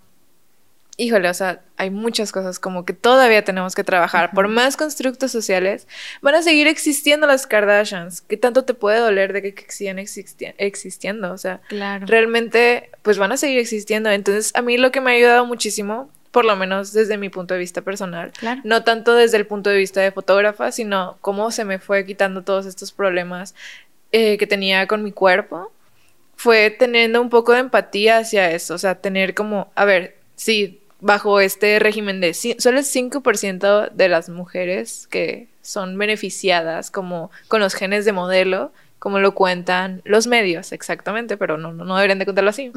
híjole, 0.97 1.29
o 1.29 1.35
sea, 1.35 1.61
hay 1.77 1.91
muchas 1.91 2.31
cosas 2.31 2.59
como 2.59 2.85
que 2.85 2.93
todavía 2.93 3.45
tenemos 3.45 3.75
que 3.75 3.85
trabajar. 3.85 4.31
Por 4.33 4.49
más 4.49 4.77
constructos 4.77 5.33
sociales, 5.33 5.89
van 6.23 6.35
a 6.37 6.43
seguir 6.43 6.69
existiendo 6.69 7.27
las 7.27 7.47
Kardashians. 7.47 8.21
¿Qué 8.21 8.37
tanto 8.37 8.65
te 8.65 8.75
puede 8.75 8.99
doler 9.01 9.33
de 9.33 9.55
que, 9.55 9.67
sigan 9.69 9.99
existiendo? 9.99 11.33
O 11.33 11.39
sea, 11.39 11.61
realmente, 11.71 12.91
pues 13.03 13.19
van 13.19 13.33
a 13.33 13.37
seguir 13.37 13.59
existiendo. 13.59 14.11
Entonces, 14.11 14.53
a 14.55 14.63
mí 14.63 14.79
lo 14.79 14.93
que 14.93 15.01
me 15.01 15.13
ha 15.13 15.15
ayudado 15.15 15.47
muchísimo, 15.47 16.11
por 16.35 16.45
lo 16.45 16.57
menos 16.57 16.93
desde 16.93 17.17
mi 17.17 17.29
punto 17.29 17.55
de 17.55 17.61
vista 17.61 17.81
personal, 17.83 18.33
no 18.65 18.83
tanto 18.83 19.15
desde 19.15 19.37
el 19.37 19.47
punto 19.47 19.71
de 19.71 19.77
vista 19.77 20.01
de 20.01 20.11
fotógrafa, 20.11 20.73
sino 20.73 21.17
cómo 21.21 21.53
se 21.53 21.65
me 21.65 21.79
fue 21.79 22.05
quitando 22.05 22.43
todos 22.43 22.67
estos 22.67 22.91
problemas 22.91 23.55
eh, 24.11 24.37
que 24.37 24.49
tenía 24.49 24.89
con 24.89 25.05
mi 25.05 25.13
cuerpo, 25.13 25.71
fue 26.35 26.71
teniendo 26.71 27.23
un 27.23 27.31
poco 27.31 27.53
de 27.53 27.61
empatía 27.61 28.19
hacia 28.19 28.51
eso. 28.51 28.75
O 28.75 28.79
sea, 28.79 28.97
tener 28.97 29.35
como, 29.35 29.71
a 29.77 29.85
ver, 29.85 30.17
sí, 30.35 30.81
bajo 30.99 31.39
este 31.39 31.79
régimen 31.79 32.21
de 32.21 32.35
solo 32.35 32.79
el 32.79 32.85
5% 32.85 33.93
de 33.93 34.09
las 34.09 34.29
mujeres 34.29 35.07
que 35.07 35.47
son 35.63 35.97
beneficiadas 35.97 36.91
como 36.91 37.31
con 37.47 37.61
los 37.61 37.75
genes 37.75 38.05
de 38.05 38.11
modelo, 38.11 38.73
como 38.99 39.21
lo 39.21 39.37
cuentan 39.37 40.03
los 40.05 40.27
medios, 40.27 40.73
exactamente, 40.73 41.37
pero 41.37 41.59
no, 41.59 41.73
no, 41.73 41.95
deberían 41.95 42.19
de 42.19 42.27
contarlo 42.27 42.51
así. 42.51 42.73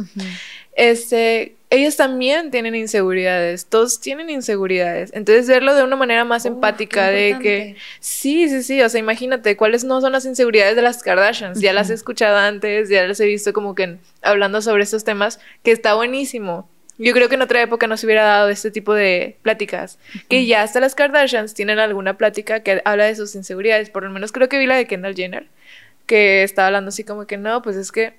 este, 0.76 1.56
ellos 1.70 1.98
también 1.98 2.50
tienen 2.50 2.76
inseguridades, 2.76 3.66
todos 3.66 4.00
tienen 4.00 4.30
inseguridades. 4.30 5.12
Entonces, 5.14 5.48
verlo 5.48 5.76
de 5.76 5.84
una 5.84 5.98
manera 5.98 6.24
más 6.24 6.46
empática, 6.46 7.10
de 7.10 7.38
que 7.42 7.76
sí, 8.00 8.48
sí, 8.48 8.64
sí, 8.64 8.82
o 8.82 8.88
sea, 8.88 9.00
imagínate 9.00 9.58
cuáles 9.58 9.84
no 9.84 10.00
son 10.00 10.14
las 10.14 10.26
inseguridades 10.26 10.76
de 10.78 10.82
las 10.82 11.04
Kardashians. 11.04 11.60
Ya 11.60 11.74
las 11.74 11.90
he 11.90 11.94
escuchado 11.94 12.38
antes, 12.38 12.90
ya 12.90 13.06
las 13.06 13.20
he 13.20 13.26
visto 13.26 13.52
como 13.52 13.76
que 13.76 13.98
hablando 14.22 14.62
sobre 14.62 14.84
estos 14.84 15.04
temas, 15.04 15.40
que 15.64 15.72
está 15.72 15.94
buenísimo. 15.96 16.70
Yo 16.98 17.14
creo 17.14 17.30
que 17.30 17.36
en 17.36 17.42
otra 17.42 17.62
época 17.62 17.86
no 17.86 17.98
se 17.98 18.08
hubiera 18.08 18.24
dado 18.24 18.50
este 18.50 18.72
tipo 18.72 18.94
de 18.94 19.38
pláticas. 19.44 20.00
Que 20.30 20.46
ya 20.46 20.64
hasta 20.64 20.80
las 20.80 20.96
Kardashians 20.96 21.54
tienen 21.54 21.80
alguna 21.80 22.18
plática 22.18 22.62
que 22.62 22.82
habla 22.86 23.06
de 23.06 23.16
sus 23.16 23.36
inseguridades. 23.36 23.90
Por 23.90 24.04
lo 24.04 24.10
menos 24.10 24.32
creo 24.32 24.50
que 24.50 24.58
vi 24.58 24.66
la 24.66 24.78
de 24.78 24.88
Kendall 24.88 25.16
Jenner, 25.16 25.48
que 26.06 26.44
estaba 26.44 26.68
hablando 26.68 26.90
así 26.90 27.04
como 27.04 27.28
que 27.28 27.38
no, 27.38 27.62
pues 27.62 27.76
es 27.76 27.92
que 27.92 28.14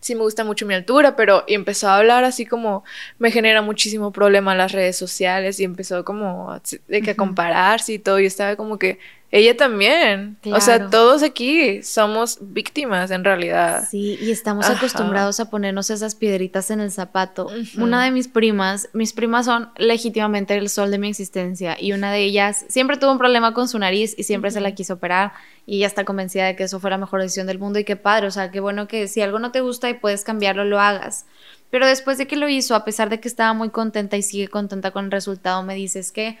sí 0.00 0.14
me 0.14 0.22
gusta 0.22 0.44
mucho 0.44 0.66
mi 0.66 0.74
altura, 0.74 1.14
pero 1.16 1.44
y 1.46 1.54
empezó 1.54 1.88
a 1.88 1.96
hablar 1.96 2.24
así 2.24 2.46
como 2.46 2.84
me 3.18 3.30
genera 3.30 3.62
muchísimo 3.62 4.12
problema 4.12 4.54
las 4.54 4.72
redes 4.72 4.96
sociales 4.96 5.60
y 5.60 5.64
empezó 5.64 6.04
como 6.04 6.60
de 6.88 7.02
que 7.02 7.10
a 7.12 7.16
compararse 7.16 7.92
y 7.92 7.98
todo. 7.98 8.18
Y 8.18 8.26
estaba 8.26 8.56
como 8.56 8.78
que 8.78 8.98
Ella 9.32 9.56
también. 9.56 10.38
O 10.52 10.60
sea, 10.60 10.90
todos 10.90 11.22
aquí 11.22 11.84
somos 11.84 12.38
víctimas 12.40 13.12
en 13.12 13.22
realidad. 13.22 13.86
Sí, 13.88 14.18
y 14.20 14.30
estamos 14.32 14.68
acostumbrados 14.68 15.38
a 15.38 15.50
ponernos 15.50 15.90
esas 15.90 16.16
piedritas 16.16 16.70
en 16.70 16.80
el 16.80 16.90
zapato. 16.90 17.48
Una 17.78 18.04
de 18.04 18.10
mis 18.10 18.26
primas, 18.26 18.88
mis 18.92 19.12
primas 19.12 19.46
son 19.46 19.70
legítimamente 19.76 20.56
el 20.56 20.68
sol 20.68 20.90
de 20.90 20.98
mi 20.98 21.08
existencia 21.08 21.76
y 21.78 21.92
una 21.92 22.12
de 22.12 22.24
ellas 22.24 22.64
siempre 22.68 22.96
tuvo 22.96 23.12
un 23.12 23.18
problema 23.18 23.54
con 23.54 23.68
su 23.68 23.78
nariz 23.78 24.14
y 24.18 24.24
siempre 24.24 24.50
se 24.50 24.60
la 24.60 24.72
quiso 24.74 24.94
operar 24.94 25.32
y 25.64 25.76
ella 25.76 25.86
está 25.86 26.04
convencida 26.04 26.46
de 26.46 26.56
que 26.56 26.64
eso 26.64 26.80
fue 26.80 26.90
la 26.90 26.98
mejor 26.98 27.20
decisión 27.20 27.46
del 27.46 27.60
mundo 27.60 27.78
y 27.78 27.84
qué 27.84 27.94
padre, 27.94 28.26
o 28.26 28.30
sea, 28.32 28.50
qué 28.50 28.58
bueno 28.58 28.88
que 28.88 29.06
si 29.06 29.22
algo 29.22 29.38
no 29.38 29.52
te 29.52 29.60
gusta 29.60 29.88
y 29.88 29.94
puedes 29.94 30.24
cambiarlo, 30.24 30.64
lo 30.64 30.80
hagas. 30.80 31.26
Pero 31.70 31.86
después 31.86 32.18
de 32.18 32.26
que 32.26 32.34
lo 32.34 32.48
hizo, 32.48 32.74
a 32.74 32.84
pesar 32.84 33.10
de 33.10 33.20
que 33.20 33.28
estaba 33.28 33.52
muy 33.52 33.70
contenta 33.70 34.16
y 34.16 34.22
sigue 34.22 34.48
contenta 34.48 34.90
con 34.90 35.04
el 35.04 35.10
resultado, 35.12 35.62
me 35.62 35.76
dices 35.76 36.10
que 36.10 36.36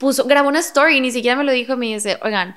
puso, 0.00 0.24
grabó 0.24 0.48
una 0.48 0.58
story 0.60 0.96
y 0.96 1.00
ni 1.00 1.12
siquiera 1.12 1.36
me 1.36 1.44
lo 1.44 1.52
dijo, 1.52 1.76
me 1.76 1.86
dice, 1.86 2.18
oigan, 2.22 2.56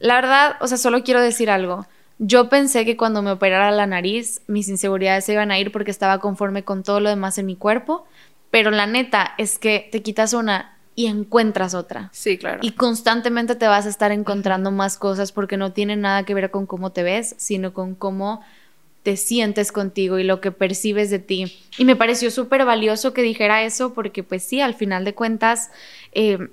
la 0.00 0.16
verdad, 0.16 0.56
o 0.60 0.66
sea, 0.66 0.76
solo 0.76 1.02
quiero 1.04 1.22
decir 1.22 1.48
algo. 1.48 1.86
Yo 2.18 2.50
pensé 2.50 2.84
que 2.84 2.98
cuando 2.98 3.22
me 3.22 3.30
operara 3.30 3.70
la 3.70 3.86
nariz, 3.86 4.42
mis 4.48 4.68
inseguridades 4.68 5.24
se 5.24 5.32
iban 5.32 5.50
a 5.50 5.58
ir 5.58 5.72
porque 5.72 5.92
estaba 5.92 6.18
conforme 6.18 6.64
con 6.64 6.82
todo 6.82 7.00
lo 7.00 7.08
demás 7.08 7.38
en 7.38 7.46
mi 7.46 7.56
cuerpo, 7.56 8.06
pero 8.50 8.70
la 8.72 8.86
neta 8.86 9.34
es 9.38 9.58
que 9.58 9.88
te 9.90 10.02
quitas 10.02 10.34
una 10.34 10.76
y 10.96 11.06
encuentras 11.06 11.74
otra. 11.74 12.10
Sí, 12.12 12.36
claro. 12.36 12.58
Y 12.60 12.72
constantemente 12.72 13.54
te 13.54 13.68
vas 13.68 13.86
a 13.86 13.88
estar 13.88 14.10
encontrando 14.10 14.70
más 14.72 14.98
cosas 14.98 15.32
porque 15.32 15.56
no 15.56 15.72
tiene 15.72 15.96
nada 15.96 16.24
que 16.24 16.34
ver 16.34 16.50
con 16.50 16.66
cómo 16.66 16.90
te 16.90 17.04
ves, 17.04 17.36
sino 17.38 17.72
con 17.72 17.94
cómo 17.94 18.42
te 19.02 19.16
sientes 19.16 19.72
contigo 19.72 20.18
y 20.18 20.24
lo 20.24 20.40
que 20.40 20.50
percibes 20.50 21.08
de 21.08 21.20
ti. 21.20 21.56
Y 21.78 21.84
me 21.84 21.96
pareció 21.96 22.30
súper 22.30 22.64
valioso 22.64 23.14
que 23.14 23.22
dijera 23.22 23.62
eso 23.62 23.94
porque 23.94 24.22
pues 24.22 24.42
sí, 24.42 24.60
al 24.60 24.74
final 24.74 25.04
de 25.04 25.14
cuentas, 25.14 25.70
eh, 26.12 26.48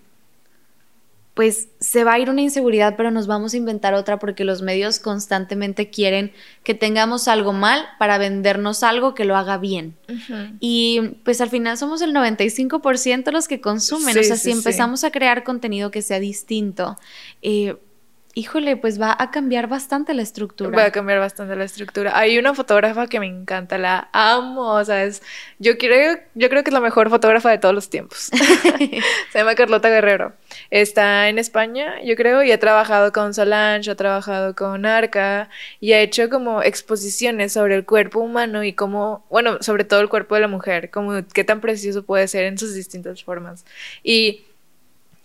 pues 1.37 1.69
se 1.79 2.03
va 2.03 2.13
a 2.13 2.19
ir 2.19 2.31
una 2.31 2.41
inseguridad, 2.41 2.95
pero 2.97 3.11
nos 3.11 3.27
vamos 3.27 3.53
a 3.53 3.57
inventar 3.57 3.93
otra 3.93 4.17
porque 4.17 4.43
los 4.43 4.63
medios 4.63 4.97
constantemente 4.97 5.91
quieren 5.91 6.31
que 6.63 6.73
tengamos 6.73 7.27
algo 7.27 7.53
mal 7.53 7.85
para 7.99 8.17
vendernos 8.17 8.81
algo 8.81 9.13
que 9.13 9.23
lo 9.23 9.37
haga 9.37 9.59
bien. 9.59 9.95
Y 10.59 11.19
pues 11.23 11.39
al 11.39 11.51
final 11.51 11.77
somos 11.77 12.01
el 12.01 12.11
95% 12.11 13.31
los 13.31 13.47
que 13.47 13.61
consumen, 13.61 14.17
o 14.17 14.23
sea, 14.23 14.35
si 14.35 14.49
empezamos 14.49 15.03
a 15.03 15.11
crear 15.11 15.43
contenido 15.43 15.91
que 15.91 16.01
sea 16.01 16.19
distinto, 16.19 16.97
eh, 17.43 17.75
híjole, 18.37 18.77
pues 18.77 19.01
va 19.01 19.15
a 19.17 19.31
cambiar 19.31 19.67
bastante 19.67 20.13
la 20.13 20.21
estructura. 20.21 20.77
Va 20.77 20.85
a 20.85 20.91
cambiar 20.91 21.17
bastante 21.17 21.55
la 21.55 21.63
estructura. 21.63 22.15
Hay 22.15 22.37
una 22.37 22.53
fotógrafa 22.53 23.07
que 23.07 23.19
me 23.19 23.25
encanta, 23.25 23.79
la 23.79 24.09
amo, 24.13 24.73
o 24.73 24.85
sea, 24.85 25.05
es, 25.05 25.23
yo 25.57 25.75
creo, 25.79 26.19
yo 26.35 26.47
creo 26.47 26.63
que 26.63 26.69
es 26.69 26.73
la 26.73 26.79
mejor 26.79 27.09
fotógrafa 27.09 27.49
de 27.49 27.57
todos 27.57 27.73
los 27.73 27.89
tiempos. 27.89 28.29
Se 29.31 29.39
llama 29.39 29.55
Carlota 29.55 29.89
Guerrero. 29.89 30.33
Está 30.69 31.29
en 31.29 31.39
España, 31.39 31.99
yo 32.03 32.15
creo, 32.15 32.43
y 32.43 32.51
ha 32.51 32.59
trabajado 32.59 33.11
con 33.11 33.33
Solange, 33.33 33.89
ha 33.89 33.95
trabajado 33.95 34.55
con 34.55 34.85
Arca, 34.85 35.49
y 35.79 35.93
ha 35.93 35.99
hecho 36.01 36.29
como 36.29 36.61
exposiciones 36.61 37.53
sobre 37.53 37.73
el 37.73 37.85
cuerpo 37.85 38.19
humano 38.19 38.63
y 38.63 38.73
cómo, 38.73 39.25
bueno, 39.31 39.57
sobre 39.61 39.83
todo 39.83 40.01
el 40.01 40.09
cuerpo 40.09 40.35
de 40.35 40.41
la 40.41 40.47
mujer, 40.47 40.91
como 40.91 41.25
qué 41.33 41.43
tan 41.43 41.59
precioso 41.59 42.03
puede 42.03 42.27
ser 42.27 42.43
en 42.43 42.59
sus 42.59 42.75
distintas 42.75 43.23
formas. 43.23 43.65
Y 44.03 44.45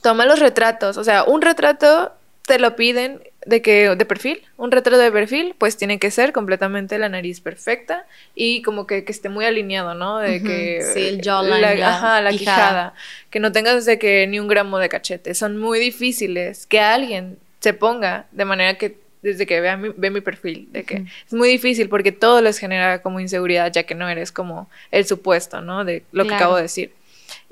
toma 0.00 0.24
los 0.24 0.38
retratos, 0.38 0.96
o 0.96 1.04
sea, 1.04 1.24
un 1.24 1.42
retrato 1.42 2.12
te 2.46 2.58
lo 2.58 2.76
piden 2.76 3.20
de 3.46 3.62
que 3.62 3.94
de 3.94 4.04
perfil, 4.04 4.42
un 4.56 4.70
retrato 4.70 4.98
de 4.98 5.10
perfil, 5.10 5.54
pues 5.58 5.76
tiene 5.76 5.98
que 5.98 6.10
ser 6.10 6.32
completamente 6.32 6.98
la 6.98 7.08
nariz 7.08 7.40
perfecta 7.40 8.06
y 8.34 8.62
como 8.62 8.86
que, 8.86 9.04
que 9.04 9.12
esté 9.12 9.28
muy 9.28 9.44
alineado, 9.44 9.94
¿no? 9.94 10.18
De 10.18 10.42
que 10.42 10.82
sí, 10.92 11.08
el 11.08 11.22
jawline, 11.22 11.78
la, 11.80 11.96
ajá, 11.96 12.20
la 12.20 12.30
quijada. 12.30 12.94
que 13.30 13.40
no 13.40 13.52
tengas 13.52 13.84
de 13.84 13.98
que 13.98 14.26
ni 14.26 14.38
un 14.38 14.48
gramo 14.48 14.78
de 14.78 14.88
cachete, 14.88 15.34
son 15.34 15.58
muy 15.58 15.78
difíciles 15.78 16.66
que 16.66 16.80
alguien 16.80 17.38
se 17.60 17.74
ponga 17.74 18.26
de 18.32 18.44
manera 18.44 18.76
que 18.76 18.96
desde 19.22 19.46
que 19.46 19.60
vea 19.60 19.76
mi, 19.76 19.90
ve 19.96 20.10
mi 20.10 20.20
perfil, 20.20 20.68
de 20.72 20.82
que 20.82 21.04
es 21.26 21.32
muy 21.32 21.48
difícil 21.48 21.88
porque 21.88 22.10
todo 22.10 22.42
les 22.42 22.58
genera 22.58 23.02
como 23.02 23.20
inseguridad 23.20 23.72
ya 23.72 23.84
que 23.84 23.94
no 23.94 24.08
eres 24.08 24.32
como 24.32 24.68
el 24.90 25.06
supuesto, 25.06 25.60
¿no? 25.60 25.84
De 25.84 26.02
lo 26.10 26.26
que 26.26 26.34
acabo 26.34 26.56
de 26.56 26.62
decir. 26.62 26.92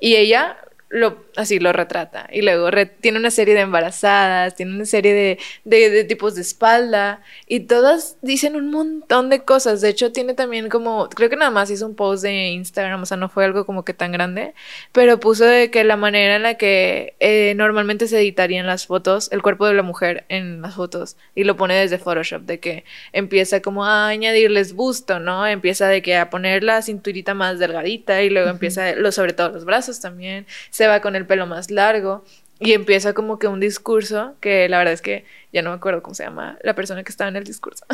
Y 0.00 0.16
ella 0.16 0.56
lo, 0.90 1.24
así 1.36 1.60
lo 1.60 1.72
retrata. 1.72 2.28
Y 2.32 2.42
luego 2.42 2.68
tiene 3.00 3.18
una 3.18 3.30
serie 3.30 3.54
de 3.54 3.60
embarazadas, 3.60 4.56
tiene 4.56 4.74
una 4.74 4.84
serie 4.84 5.14
de, 5.14 5.38
de, 5.64 6.04
tipos 6.04 6.34
de 6.34 6.42
espalda. 6.42 7.22
Y 7.46 7.60
todas 7.60 8.16
dicen 8.22 8.56
un 8.56 8.70
montón 8.70 9.30
de 9.30 9.44
cosas. 9.44 9.80
De 9.80 9.88
hecho, 9.88 10.10
tiene 10.10 10.34
también 10.34 10.68
como, 10.68 11.08
creo 11.08 11.30
que 11.30 11.36
nada 11.36 11.52
más 11.52 11.70
hizo 11.70 11.86
un 11.86 11.94
post 11.94 12.24
de 12.24 12.48
Instagram, 12.48 13.02
o 13.02 13.06
sea, 13.06 13.16
no 13.16 13.28
fue 13.28 13.44
algo 13.44 13.64
como 13.64 13.84
que 13.84 13.94
tan 13.94 14.10
grande. 14.10 14.52
Pero 14.90 15.20
puso 15.20 15.44
de 15.44 15.70
que 15.70 15.84
la 15.84 15.96
manera 15.96 16.36
en 16.36 16.42
la 16.42 16.54
que 16.54 17.14
eh, 17.20 17.54
normalmente 17.56 18.08
se 18.08 18.18
editarían 18.18 18.66
las 18.66 18.86
fotos, 18.86 19.30
el 19.30 19.42
cuerpo 19.42 19.66
de 19.66 19.74
la 19.74 19.84
mujer 19.84 20.24
en 20.28 20.60
las 20.60 20.74
fotos. 20.74 21.16
Y 21.36 21.44
lo 21.44 21.56
pone 21.56 21.74
desde 21.74 21.98
Photoshop, 21.98 22.42
de 22.42 22.58
que 22.58 22.84
empieza 23.12 23.62
como 23.62 23.84
a 23.84 24.08
añadirles 24.08 24.72
busto, 24.72 25.20
¿no? 25.20 25.46
Empieza 25.46 25.86
de 25.86 26.02
que 26.02 26.16
a 26.16 26.30
poner 26.30 26.64
la 26.64 26.82
cinturita 26.82 27.34
más 27.34 27.60
delgadita 27.60 28.22
y 28.22 28.30
luego 28.30 28.50
empieza, 28.50 28.96
lo, 28.96 29.12
sobre 29.12 29.34
todo 29.34 29.50
los 29.50 29.64
brazos 29.64 30.00
también 30.00 30.46
se 30.80 30.86
va 30.86 31.02
con 31.02 31.14
el 31.14 31.26
pelo 31.26 31.46
más 31.46 31.70
largo 31.70 32.24
y 32.58 32.72
empieza 32.72 33.12
como 33.12 33.38
que 33.38 33.48
un 33.48 33.60
discurso 33.60 34.34
que 34.40 34.66
la 34.66 34.78
verdad 34.78 34.94
es 34.94 35.02
que 35.02 35.26
ya 35.52 35.60
no 35.60 35.68
me 35.68 35.76
acuerdo 35.76 36.02
cómo 36.02 36.14
se 36.14 36.24
llama 36.24 36.56
la 36.62 36.72
persona 36.72 37.04
que 37.04 37.10
estaba 37.10 37.28
en 37.28 37.36
el 37.36 37.44
discurso. 37.44 37.84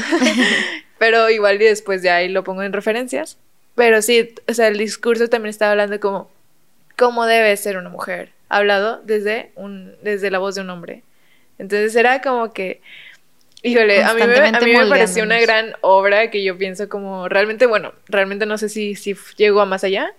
Pero 0.99 1.29
igual 1.29 1.61
y 1.61 1.64
después 1.64 2.01
de 2.03 2.11
ahí 2.11 2.29
lo 2.29 2.44
pongo 2.44 2.62
en 2.62 2.72
referencias. 2.72 3.38
Pero 3.75 4.03
sí, 4.03 4.33
o 4.46 4.55
sea, 4.55 4.68
el 4.68 4.79
discurso 4.79 5.27
también 5.27 5.51
estaba 5.51 5.72
hablando 5.72 5.99
como 5.99 6.31
cómo 6.94 7.27
debe 7.27 7.57
ser 7.57 7.77
una 7.77 7.88
mujer, 7.88 8.31
hablado 8.49 9.03
desde 9.03 9.51
un 9.57 9.96
desde 10.03 10.31
la 10.31 10.38
voz 10.38 10.55
de 10.55 10.61
un 10.61 10.70
hombre. 10.70 11.03
Entonces 11.59 11.96
era 11.96 12.22
como 12.22 12.53
que 12.53 12.81
Híjole, 13.64 14.05
a 14.05 14.14
mí, 14.14 14.22
me, 14.25 14.37
a 14.37 14.61
mí 14.61 14.77
me 14.77 14.87
pareció 14.87 15.25
una 15.25 15.40
gran 15.40 15.75
obra 15.81 16.31
que 16.31 16.44
yo 16.44 16.57
pienso 16.57 16.88
como 16.88 17.29
realmente, 17.29 17.66
bueno, 17.66 17.94
realmente 18.07 18.46
no 18.46 18.59
sé 18.59 18.68
si, 18.68 18.94
si 18.94 19.16
llegó 19.37 19.61
a 19.61 19.66
más 19.66 19.83
allá, 19.83 20.14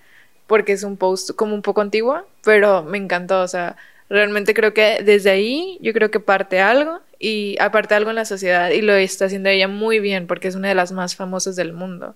porque 0.47 0.71
es 0.71 0.83
un 0.83 0.97
post 0.97 1.31
como 1.35 1.53
un 1.53 1.61
poco 1.61 1.81
antiguo, 1.81 2.23
pero 2.43 2.83
me 2.83 2.97
encantó, 2.97 3.41
o 3.41 3.47
sea, 3.47 3.75
realmente 4.09 4.53
creo 4.53 4.73
que 4.73 5.03
desde 5.03 5.29
ahí 5.29 5.77
yo 5.81 5.93
creo 5.93 6.09
que 6.09 6.19
parte 6.19 6.61
algo 6.61 6.99
y 7.19 7.57
aparte 7.59 7.95
algo 7.95 8.09
en 8.09 8.15
la 8.15 8.25
sociedad 8.25 8.69
y 8.69 8.81
lo 8.81 8.93
está 8.93 9.25
haciendo 9.25 9.49
ella 9.49 9.67
muy 9.67 9.99
bien 9.99 10.27
porque 10.27 10.47
es 10.47 10.55
una 10.55 10.69
de 10.69 10.75
las 10.75 10.91
más 10.91 11.15
famosas 11.15 11.55
del 11.55 11.73
mundo. 11.73 12.15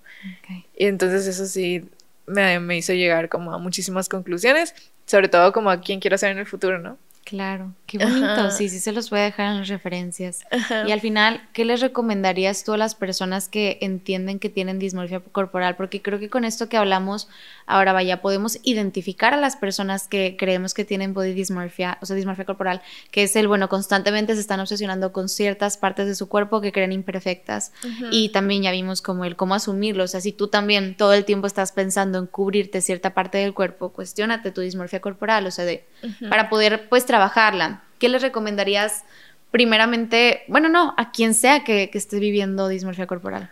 Y 0.77 0.85
entonces 0.85 1.27
eso 1.27 1.45
sí 1.45 1.83
me, 2.25 2.59
me 2.59 2.77
hizo 2.77 2.93
llegar 2.93 3.29
como 3.29 3.53
a 3.53 3.57
muchísimas 3.57 4.07
conclusiones, 4.07 4.73
sobre 5.05 5.27
todo 5.27 5.51
como 5.51 5.69
a 5.69 5.81
quién 5.81 5.99
quiero 5.99 6.17
ser 6.17 6.31
en 6.31 6.37
el 6.37 6.45
futuro, 6.45 6.79
¿no? 6.79 6.97
Claro, 7.23 7.71
qué 7.85 7.97
bonito. 7.97 8.51
Sí, 8.51 8.67
sí 8.67 8.79
se 8.79 8.91
los 8.91 9.09
voy 9.09 9.19
a 9.19 9.23
dejar 9.23 9.51
en 9.51 9.59
las 9.59 9.67
referencias. 9.67 10.43
Y 10.87 10.91
al 10.91 10.99
final, 10.99 11.41
¿qué 11.53 11.65
les 11.65 11.79
recomendarías 11.79 12.63
tú 12.63 12.73
a 12.73 12.77
las 12.77 12.95
personas 12.95 13.47
que 13.47 13.77
entienden 13.81 14.39
que 14.39 14.49
tienen 14.49 14.79
dismorfia 14.79 15.19
corporal? 15.19 15.75
Porque 15.75 16.01
creo 16.01 16.19
que 16.19 16.29
con 16.29 16.45
esto 16.45 16.67
que 16.67 16.77
hablamos, 16.77 17.29
ahora 17.71 17.93
vaya, 17.93 18.21
podemos 18.21 18.59
identificar 18.63 19.33
a 19.33 19.37
las 19.37 19.55
personas 19.55 20.07
que 20.07 20.35
creemos 20.37 20.73
que 20.73 20.85
tienen 20.85 21.13
body 21.13 21.33
dismorfia, 21.33 21.97
o 22.01 22.05
sea, 22.05 22.15
dismorfia 22.15 22.45
corporal, 22.45 22.81
que 23.11 23.23
es 23.23 23.35
el, 23.35 23.47
bueno, 23.47 23.69
constantemente 23.69 24.35
se 24.35 24.41
están 24.41 24.59
obsesionando 24.59 25.13
con 25.13 25.29
ciertas 25.29 25.77
partes 25.77 26.05
de 26.05 26.15
su 26.15 26.27
cuerpo 26.27 26.61
que 26.61 26.71
creen 26.71 26.91
imperfectas. 26.91 27.71
Y 28.11 28.29
también 28.29 28.63
ya 28.63 28.71
vimos 28.71 29.01
como 29.01 29.25
el 29.25 29.35
cómo 29.35 29.55
asumirlo. 29.55 30.03
O 30.03 30.07
sea, 30.07 30.21
si 30.21 30.31
tú 30.31 30.47
también 30.47 30.95
todo 30.95 31.13
el 31.13 31.25
tiempo 31.25 31.47
estás 31.47 31.71
pensando 31.71 32.19
en 32.19 32.27
cubrirte 32.27 32.81
cierta 32.81 33.13
parte 33.13 33.37
del 33.37 33.53
cuerpo, 33.53 33.93
cuestionate 33.93 34.51
tu 34.51 34.61
dismorfia 34.61 34.99
corporal, 34.99 35.47
o 35.47 35.51
sea, 35.51 35.65
de, 35.65 35.85
para 36.29 36.49
poder, 36.49 36.89
pues, 36.89 37.05
trabajarla. 37.05 37.83
¿Qué 37.99 38.09
les 38.09 38.21
recomendarías 38.21 39.03
primeramente, 39.51 40.43
bueno, 40.47 40.69
no, 40.69 40.93
a 40.97 41.11
quien 41.11 41.33
sea 41.33 41.63
que, 41.63 41.89
que 41.89 41.97
esté 41.97 42.19
viviendo 42.19 42.67
dismorfia 42.67 43.07
corporal? 43.07 43.51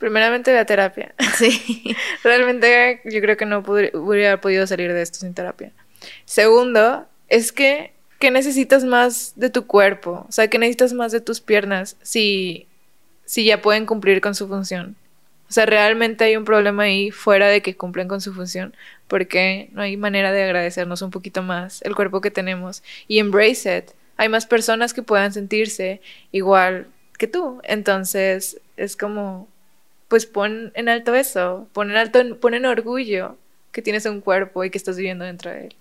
Primeramente 0.00 0.52
la 0.52 0.64
terapia. 0.64 1.14
Sí. 1.36 1.94
Realmente 2.24 3.00
yo 3.04 3.20
creo 3.20 3.36
que 3.36 3.46
no 3.46 3.58
hubiera 3.60 4.40
podido 4.40 4.66
salir 4.66 4.92
de 4.92 5.02
esto 5.02 5.20
sin 5.20 5.34
terapia. 5.34 5.70
Segundo, 6.24 7.06
es 7.28 7.52
que, 7.52 7.92
que 8.18 8.30
necesitas 8.30 8.82
más 8.82 9.34
de 9.36 9.50
tu 9.50 9.66
cuerpo, 9.66 10.26
o 10.28 10.32
sea, 10.32 10.48
que 10.48 10.58
necesitas 10.58 10.92
más 10.94 11.12
de 11.12 11.20
tus 11.20 11.40
piernas 11.40 11.96
si, 12.02 12.66
si 13.26 13.44
ya 13.44 13.62
pueden 13.62 13.86
cumplir 13.86 14.20
con 14.20 14.34
su 14.34 14.48
función. 14.48 14.96
O 15.48 15.52
sea, 15.52 15.66
realmente 15.66 16.24
hay 16.24 16.36
un 16.36 16.44
problema 16.44 16.84
ahí 16.84 17.10
fuera 17.10 17.48
de 17.48 17.60
que 17.60 17.76
cumplen 17.76 18.08
con 18.08 18.20
su 18.20 18.32
función, 18.32 18.74
porque 19.08 19.68
no 19.72 19.82
hay 19.82 19.96
manera 19.96 20.32
de 20.32 20.44
agradecernos 20.44 21.02
un 21.02 21.10
poquito 21.10 21.42
más 21.42 21.82
el 21.82 21.94
cuerpo 21.94 22.20
que 22.20 22.30
tenemos 22.30 22.82
y 23.06 23.18
embrace 23.18 23.78
it. 23.78 23.90
Hay 24.16 24.28
más 24.28 24.46
personas 24.46 24.94
que 24.94 25.02
puedan 25.02 25.32
sentirse 25.32 26.00
igual 26.32 26.86
que 27.18 27.26
tú. 27.26 27.60
Entonces, 27.64 28.60
es 28.76 28.96
como, 28.96 29.48
pues 30.10 30.26
pon 30.26 30.72
en 30.74 30.88
alto 30.88 31.14
eso, 31.14 31.68
pon 31.72 31.90
en 31.90 31.96
alto, 31.96 32.18
pon 32.40 32.54
en 32.54 32.66
orgullo 32.66 33.38
que 33.70 33.80
tienes 33.80 34.06
un 34.06 34.20
cuerpo 34.20 34.64
y 34.64 34.70
que 34.70 34.76
estás 34.76 34.96
viviendo 34.96 35.24
dentro 35.24 35.52
de 35.52 35.66
él. 35.66 35.76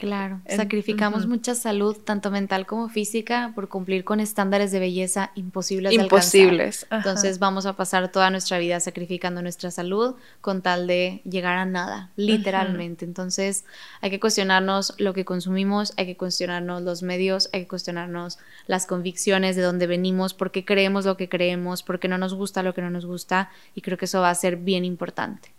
Claro, 0.00 0.40
sacrificamos 0.48 1.26
mucha 1.26 1.54
salud, 1.54 1.94
tanto 1.94 2.30
mental 2.30 2.64
como 2.64 2.88
física, 2.88 3.52
por 3.54 3.68
cumplir 3.68 4.02
con 4.02 4.18
estándares 4.18 4.72
de 4.72 4.80
belleza 4.80 5.30
imposibles. 5.34 5.92
Imposibles. 5.92 6.86
De 6.88 6.96
Entonces 6.96 7.38
vamos 7.38 7.66
a 7.66 7.76
pasar 7.76 8.10
toda 8.10 8.30
nuestra 8.30 8.58
vida 8.58 8.80
sacrificando 8.80 9.42
nuestra 9.42 9.70
salud 9.70 10.14
con 10.40 10.62
tal 10.62 10.86
de 10.86 11.20
llegar 11.28 11.58
a 11.58 11.66
nada, 11.66 12.12
literalmente. 12.16 13.04
Entonces 13.04 13.66
hay 14.00 14.08
que 14.08 14.18
cuestionarnos 14.18 14.94
lo 14.96 15.12
que 15.12 15.26
consumimos, 15.26 15.92
hay 15.98 16.06
que 16.06 16.16
cuestionarnos 16.16 16.80
los 16.80 17.02
medios, 17.02 17.50
hay 17.52 17.64
que 17.64 17.68
cuestionarnos 17.68 18.38
las 18.66 18.86
convicciones 18.86 19.54
de 19.54 19.60
dónde 19.60 19.86
venimos, 19.86 20.32
por 20.32 20.50
qué 20.50 20.64
creemos 20.64 21.04
lo 21.04 21.18
que 21.18 21.28
creemos, 21.28 21.82
por 21.82 22.00
qué 22.00 22.08
no 22.08 22.16
nos 22.16 22.32
gusta 22.32 22.62
lo 22.62 22.72
que 22.72 22.80
no 22.80 22.88
nos 22.88 23.04
gusta, 23.04 23.50
y 23.74 23.82
creo 23.82 23.98
que 23.98 24.06
eso 24.06 24.22
va 24.22 24.30
a 24.30 24.34
ser 24.34 24.56
bien 24.56 24.86
importante. 24.86 25.52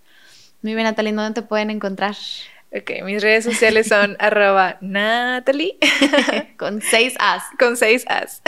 Muy 0.64 0.74
bien, 0.74 0.86
Natalie, 0.86 1.14
¿dónde 1.14 1.42
te 1.42 1.48
pueden 1.48 1.70
encontrar? 1.70 2.16
Ok, 2.74 3.04
mis 3.04 3.22
redes 3.22 3.44
sociales 3.44 3.88
son 3.88 4.16
arroba 4.20 4.78
Natalie. 4.80 5.78
Con 6.58 6.82
seis 6.82 7.16
as. 7.20 7.44
Con 7.60 7.76
seis 7.76 8.06
as. 8.08 8.42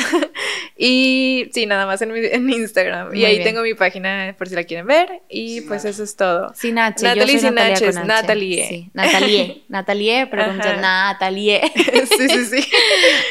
y 0.77 1.49
sí, 1.53 1.65
nada 1.65 1.86
más 1.86 2.01
en, 2.01 2.13
mi, 2.13 2.19
en 2.23 2.49
Instagram. 2.49 3.13
y 3.13 3.25
ahí 3.25 3.43
tengo 3.43 3.62
mi 3.62 3.73
página 3.73 4.33
por 4.38 4.47
si 4.47 4.55
la 4.55 4.63
quieren 4.63 4.88
ver. 4.88 5.21
Y 5.27 5.62
pues 5.62 5.83
eso 5.83 6.03
es 6.03 6.15
todo. 6.15 6.53
Sin 6.55 6.79
H. 6.79 7.03
Natalie 7.03 7.38
sin 7.38 7.59
H, 7.59 7.91
Natalie. 8.05 8.67
Sí, 8.67 8.91
Natalie. 8.93 9.63
Natalie, 9.67 10.27
pero 10.27 10.45
con 10.45 10.57
Natalie. 10.57 11.62
sí, 11.75 12.29
sí, 12.29 12.45
sí. 12.45 12.71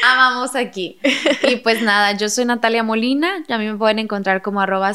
Amamos 0.03 0.55
aquí. 0.55 0.99
Y 1.47 1.55
pues 1.57 1.81
nada, 1.81 2.15
yo 2.17 2.29
soy 2.29 2.45
Natalia 2.45 2.83
Molina. 2.83 3.43
A 3.49 3.57
mí 3.57 3.65
me 3.65 3.77
pueden 3.77 3.97
encontrar 3.97 4.43
como 4.43 4.61
arroba 4.61 4.91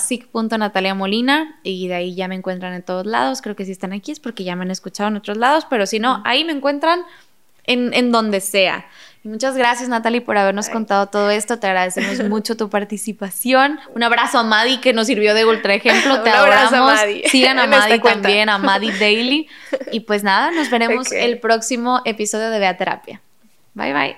Molina. 0.94 1.58
Y 1.64 1.88
de 1.88 1.94
ahí 1.94 2.14
ya 2.14 2.28
me 2.28 2.36
encuentran 2.36 2.72
en 2.74 2.84
todos 2.84 3.04
lados. 3.04 3.42
Creo 3.42 3.56
que 3.56 3.64
si 3.64 3.72
están 3.72 3.92
aquí 3.92 4.12
es 4.12 4.20
porque 4.20 4.44
ya 4.44 4.54
me 4.54 4.62
han 4.62 4.70
escuchado 4.70 5.08
en 5.08 5.16
otros 5.16 5.36
lados. 5.36 5.66
Pero 5.68 5.87
si 5.88 5.98
no, 5.98 6.22
ahí 6.24 6.44
me 6.44 6.52
encuentran 6.52 7.00
en, 7.64 8.12
donde 8.12 8.40
sea. 8.40 8.86
Y 9.24 9.28
muchas 9.28 9.56
gracias, 9.56 9.88
Natalie, 9.88 10.20
por 10.20 10.38
habernos 10.38 10.68
contado 10.68 11.08
todo 11.08 11.30
esto. 11.30 11.58
Te 11.58 11.66
agradecemos 11.66 12.20
mucho 12.28 12.56
tu 12.56 12.70
participación. 12.70 13.78
Un 13.94 14.02
abrazo 14.02 14.38
a 14.38 14.42
Madi, 14.44 14.78
que 14.78 14.92
nos 14.92 15.06
sirvió 15.06 15.34
de 15.34 15.44
ultra 15.44 15.74
ejemplo. 15.74 16.20
Te 16.22 16.30
Un 16.30 16.36
adoramos. 16.36 16.72
A 16.72 16.80
Madi. 16.80 17.24
Sigan 17.24 17.58
a 17.58 17.66
Madi 17.66 18.00
también, 18.00 18.48
a 18.48 18.58
Madi 18.58 18.90
Daily. 18.92 19.48
Y 19.92 20.00
pues 20.00 20.22
nada, 20.22 20.50
nos 20.50 20.70
veremos 20.70 21.12
el 21.12 21.38
próximo 21.40 22.00
episodio 22.04 22.50
de 22.50 22.58
Beaterapia. 22.58 23.20
Bye, 23.74 23.92
bye. 23.92 24.16